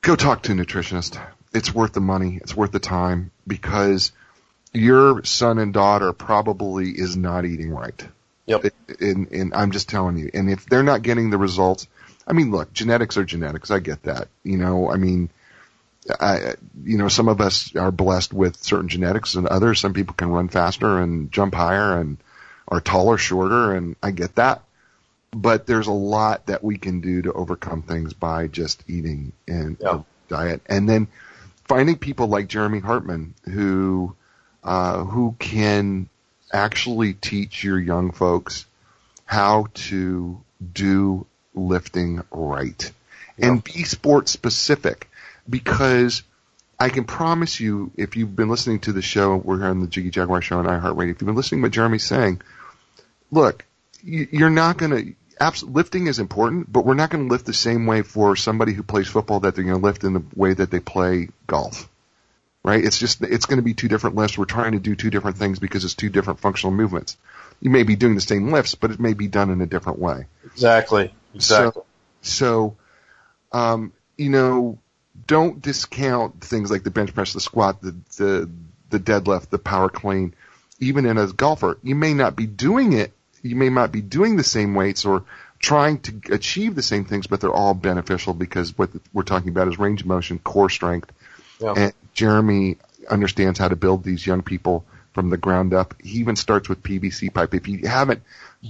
[0.00, 1.20] go talk to a nutritionist.
[1.52, 2.38] It's worth the money.
[2.40, 4.12] It's worth the time because
[4.72, 8.06] your son and daughter probably is not eating right.
[8.46, 8.72] Yep.
[9.00, 10.30] And, and I'm just telling you.
[10.32, 11.88] And if they're not getting the results,
[12.26, 13.70] I mean, look, genetics are genetics.
[13.70, 14.28] I get that.
[14.42, 15.30] You know, I mean,
[16.20, 16.54] I,
[16.84, 20.30] you know, some of us are blessed with certain genetics and others, some people can
[20.30, 22.18] run faster and jump higher and
[22.68, 24.62] are taller, shorter, and I get that.
[25.32, 29.76] But there's a lot that we can do to overcome things by just eating and
[29.80, 30.02] Yeah.
[30.28, 30.62] diet.
[30.66, 31.08] And then
[31.68, 34.14] finding people like Jeremy Hartman who,
[34.64, 36.08] uh, who can
[36.52, 38.66] actually teach your young folks
[39.24, 40.40] how to
[40.72, 41.26] do
[41.56, 42.92] lifting right
[43.38, 45.10] and be sport specific
[45.48, 46.22] because
[46.78, 49.86] I can promise you, if you've been listening to the show, we're here on the
[49.86, 51.10] Jiggy Jaguar show on iHeartRadio.
[51.10, 52.42] If you've been listening to what Jeremy's saying,
[53.30, 53.64] look,
[54.02, 55.14] you- you're not going to.
[55.66, 58.82] Lifting is important, but we're not going to lift the same way for somebody who
[58.82, 61.90] plays football that they're going to lift in the way that they play golf.
[62.64, 62.82] Right?
[62.82, 64.38] It's just it's going to be two different lifts.
[64.38, 67.16] We're trying to do two different things because it's two different functional movements.
[67.60, 69.98] You may be doing the same lifts, but it may be done in a different
[69.98, 70.24] way.
[70.46, 71.12] Exactly.
[71.36, 71.82] Exactly.
[72.22, 72.76] So,
[73.52, 74.78] um, you know,
[75.26, 78.50] don't discount things like the bench press, the squat, the, the,
[78.90, 80.34] the deadlift, the power clean.
[80.78, 83.12] Even in a golfer, you may not be doing it.
[83.42, 85.24] You may not be doing the same weights or
[85.58, 89.68] trying to achieve the same things, but they're all beneficial because what we're talking about
[89.68, 91.12] is range of motion, core strength.
[91.60, 91.74] Yeah.
[91.76, 92.76] And Jeremy
[93.08, 94.84] understands how to build these young people
[95.14, 95.94] from the ground up.
[96.02, 97.54] He even starts with PVC pipe.
[97.54, 98.22] If you haven't,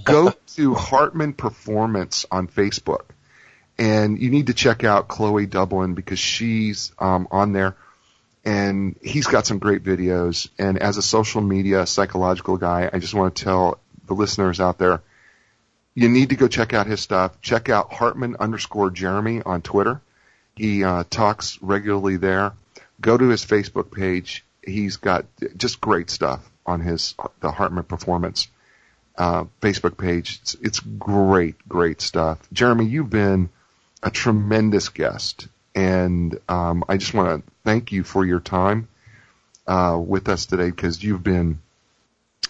[0.03, 3.05] go to Hartman Performance on Facebook
[3.77, 7.75] and you need to check out Chloe Dublin because she's um, on there,
[8.43, 10.49] and he's got some great videos.
[10.57, 14.77] And as a social media psychological guy, I just want to tell the listeners out
[14.77, 15.01] there,
[15.93, 17.39] you need to go check out his stuff.
[17.41, 20.01] Check out Hartman underscore Jeremy on Twitter.
[20.55, 22.53] He uh, talks regularly there.
[22.99, 24.43] Go to his Facebook page.
[24.65, 25.25] He's got
[25.55, 28.47] just great stuff on his the Hartman Performance
[29.17, 30.39] uh, Facebook page.
[30.41, 32.39] It's, it's great, great stuff.
[32.53, 33.49] Jeremy, you've been
[34.03, 38.87] a tremendous guest, and um, I just want to thank you for your time
[39.65, 41.59] uh, with us today because you've been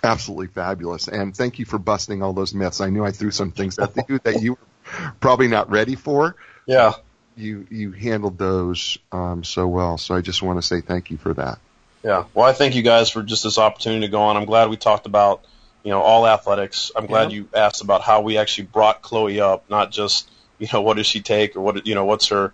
[0.03, 2.82] absolutely fabulous, and thank you for busting all those myths.
[2.82, 6.36] I knew I threw some things at you that you were probably not ready for.
[6.65, 6.93] Yeah.
[7.36, 11.18] You you handled those um, so well, so I just want to say thank you
[11.18, 11.59] for that.
[12.03, 12.26] Yeah.
[12.34, 14.38] Well, I thank you guys for just this opportunity to go on.
[14.38, 15.43] I'm glad we talked about,
[15.84, 16.92] you know, all athletics.
[16.96, 17.38] I'm glad Yeah.
[17.38, 21.06] you asked about how we actually brought Chloe up, not just, you know, what does
[21.08, 22.54] she take or what, you know, what's her.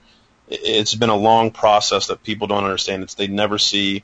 [0.50, 3.02] it- It's been a long process that people don't understand.
[3.04, 4.04] It's they never see,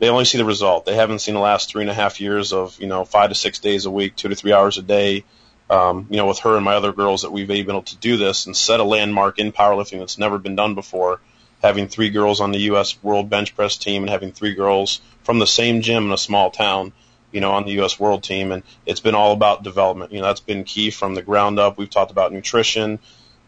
[0.00, 0.84] they only see the result.
[0.84, 3.34] They haven't seen the last three and a half years of, you know, five to
[3.36, 5.24] six days a week, two to three hours a day.
[5.70, 8.16] Um, you know, with her and my other girls that we've been able to do
[8.16, 11.20] this and set a landmark in powerlifting that's never been done before
[11.62, 12.96] having three girls on the U.S.
[13.02, 16.50] World Bench Press team and having three girls from the same gym in a small
[16.50, 16.92] town,
[17.36, 18.00] you know, on the U.S.
[18.00, 18.50] World team.
[18.50, 20.10] And it's been all about development.
[20.10, 21.76] You know, that's been key from the ground up.
[21.76, 22.98] We've talked about nutrition,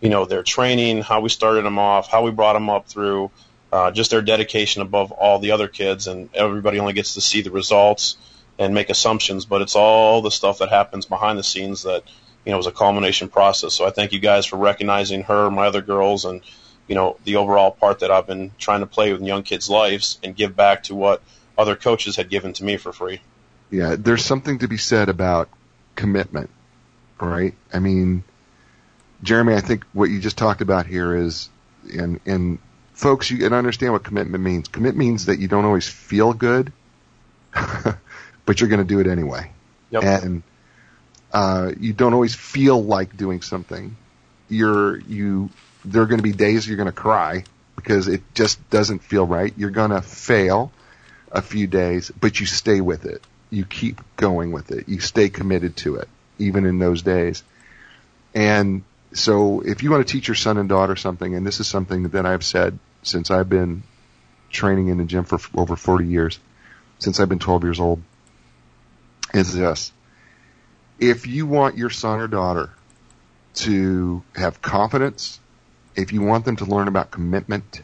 [0.02, 3.30] you know, their training, how we started them off, how we brought them up through,
[3.72, 6.06] uh, just their dedication above all the other kids.
[6.06, 8.18] And everybody only gets to see the results
[8.58, 12.02] and make assumptions, but it's all the stuff that happens behind the scenes that,
[12.44, 13.72] you know, is a culmination process.
[13.72, 16.42] So I thank you guys for recognizing her, my other girls, and
[16.88, 20.18] you know, the overall part that I've been trying to play with young kids' lives
[20.22, 21.22] and give back to what
[21.56, 23.20] other coaches had given to me for free.
[23.70, 25.48] Yeah, there's something to be said about
[25.94, 26.50] commitment,
[27.20, 27.54] right?
[27.72, 28.24] I mean,
[29.22, 31.50] Jeremy, I think what you just talked about here is,
[31.92, 32.58] and and
[32.94, 34.68] folks, you can understand what commitment means.
[34.68, 36.72] Commit means that you don't always feel good,
[37.52, 39.52] but you're going to do it anyway.
[39.90, 40.02] Yep.
[40.02, 40.42] And
[41.32, 43.96] uh, you don't always feel like doing something.
[44.48, 45.50] You're you.
[45.84, 47.44] There are going to be days you're going to cry
[47.76, 49.52] because it just doesn't feel right.
[49.56, 50.72] You're going to fail
[51.30, 53.22] a few days, but you stay with it.
[53.50, 54.88] You keep going with it.
[54.88, 57.42] You stay committed to it, even in those days.
[58.34, 58.82] And
[59.12, 62.08] so, if you want to teach your son and daughter something, and this is something
[62.08, 63.82] that I've said since I've been
[64.50, 66.38] training in the gym for over 40 years,
[66.98, 68.02] since I've been 12 years old,
[69.32, 69.92] is this.
[70.98, 72.70] If you want your son or daughter
[73.54, 75.40] to have confidence,
[75.96, 77.82] if you want them to learn about commitment,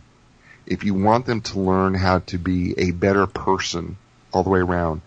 [0.66, 3.96] if you want them to learn how to be a better person
[4.32, 5.00] all the way around,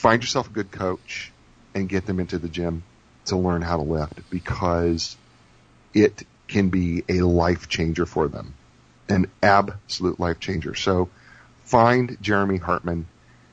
[0.00, 1.30] find yourself a good coach
[1.74, 2.82] and get them into the gym
[3.26, 5.16] to learn how to lift because
[5.92, 8.54] it can be a life changer for them.
[9.10, 10.74] An absolute life changer.
[10.74, 11.10] So
[11.64, 13.06] find Jeremy Hartman.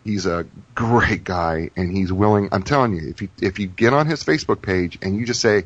[0.05, 3.91] He's a great guy and he's willing, I'm telling you, if you, if you get
[3.91, 5.65] on his Facebook page and you just say,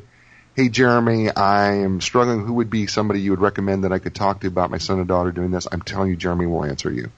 [0.56, 2.44] Hey Jeremy, I am struggling.
[2.44, 4.98] Who would be somebody you would recommend that I could talk to about my son
[4.98, 5.68] and daughter doing this?
[5.70, 7.10] I'm telling you, Jeremy will answer you.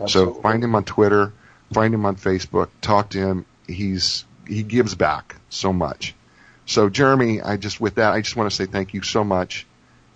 [0.00, 0.34] Absolutely.
[0.34, 1.32] So find him on Twitter,
[1.72, 3.46] find him on Facebook, talk to him.
[3.66, 6.14] He's, he gives back so much.
[6.66, 9.66] So Jeremy, I just, with that, I just want to say thank you so much.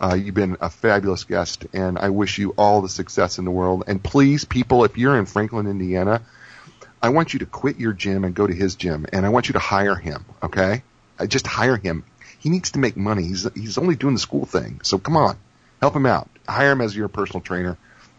[0.01, 3.51] Uh, you've been a fabulous guest and I wish you all the success in the
[3.51, 3.85] world.
[3.87, 6.23] And please, people, if you're in Franklin, Indiana,
[7.01, 9.49] I want you to quit your gym and go to his gym and I want
[9.49, 10.25] you to hire him.
[10.43, 10.83] Okay.
[11.19, 12.05] I just hire him.
[12.41, 13.23] He needs to make money.
[13.23, 14.81] He's, he's only doing the school thing.
[14.83, 15.39] So come on,
[15.81, 16.29] help him out.
[16.49, 17.79] Hire him as your personal trainer.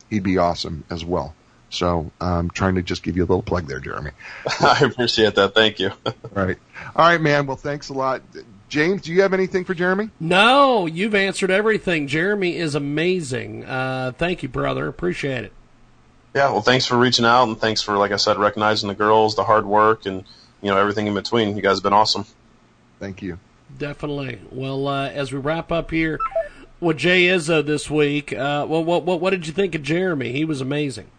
[0.09, 1.35] He'd be awesome as well.
[1.73, 4.11] So I'm trying to just give you a little plug there, Jeremy.
[4.61, 5.55] I appreciate that.
[5.55, 5.91] Thank you.
[6.31, 6.57] Right.
[6.95, 7.45] All right, man.
[7.45, 8.23] Well, thanks a lot.
[8.67, 10.09] James, do you have anything for Jeremy?
[10.19, 12.07] No, you've answered everything.
[12.07, 13.65] Jeremy is amazing.
[13.65, 14.87] Uh, thank you, brother.
[14.87, 15.53] Appreciate it.
[16.33, 19.35] Yeah, well, thanks for reaching out, and thanks for, like I said, recognizing the girls,
[19.35, 20.23] the hard work, and
[20.63, 21.55] you know everything in between.
[21.55, 22.25] You guys have been awesome.
[22.99, 23.37] Thank you.
[23.77, 24.39] Definitely.
[24.49, 26.17] Well, uh, as we wrap up here
[26.79, 30.31] with Jay Izzo this week, uh, well, what, what what did you think of Jeremy?
[30.31, 31.11] He was amazing.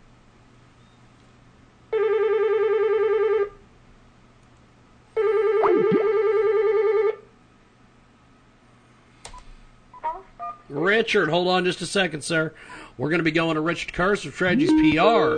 [10.69, 12.53] Richard, hold on just a second, sir.
[12.97, 15.37] We're going to be going to Richard Curse of Strategies PR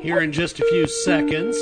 [0.00, 1.56] here in just a few seconds.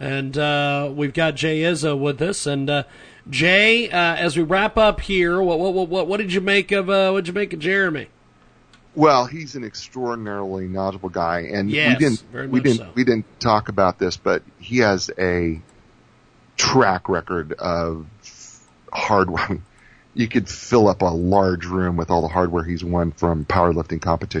[0.00, 2.46] And uh, we've got Jay Izzo with us.
[2.46, 2.84] And uh,
[3.30, 6.90] Jay, uh, as we wrap up here, what what what what did you make of
[6.90, 8.08] uh, what did you make of Jeremy?
[8.94, 12.90] Well, he's an extraordinarily knowledgeable guy, and Yes, we didn't we didn't so.
[12.94, 15.60] we didn't talk about this, but he has a
[16.56, 18.06] track record of
[18.92, 19.28] hard.
[20.14, 24.00] You could fill up a large room with all the hardware he's won from powerlifting
[24.02, 24.40] competition.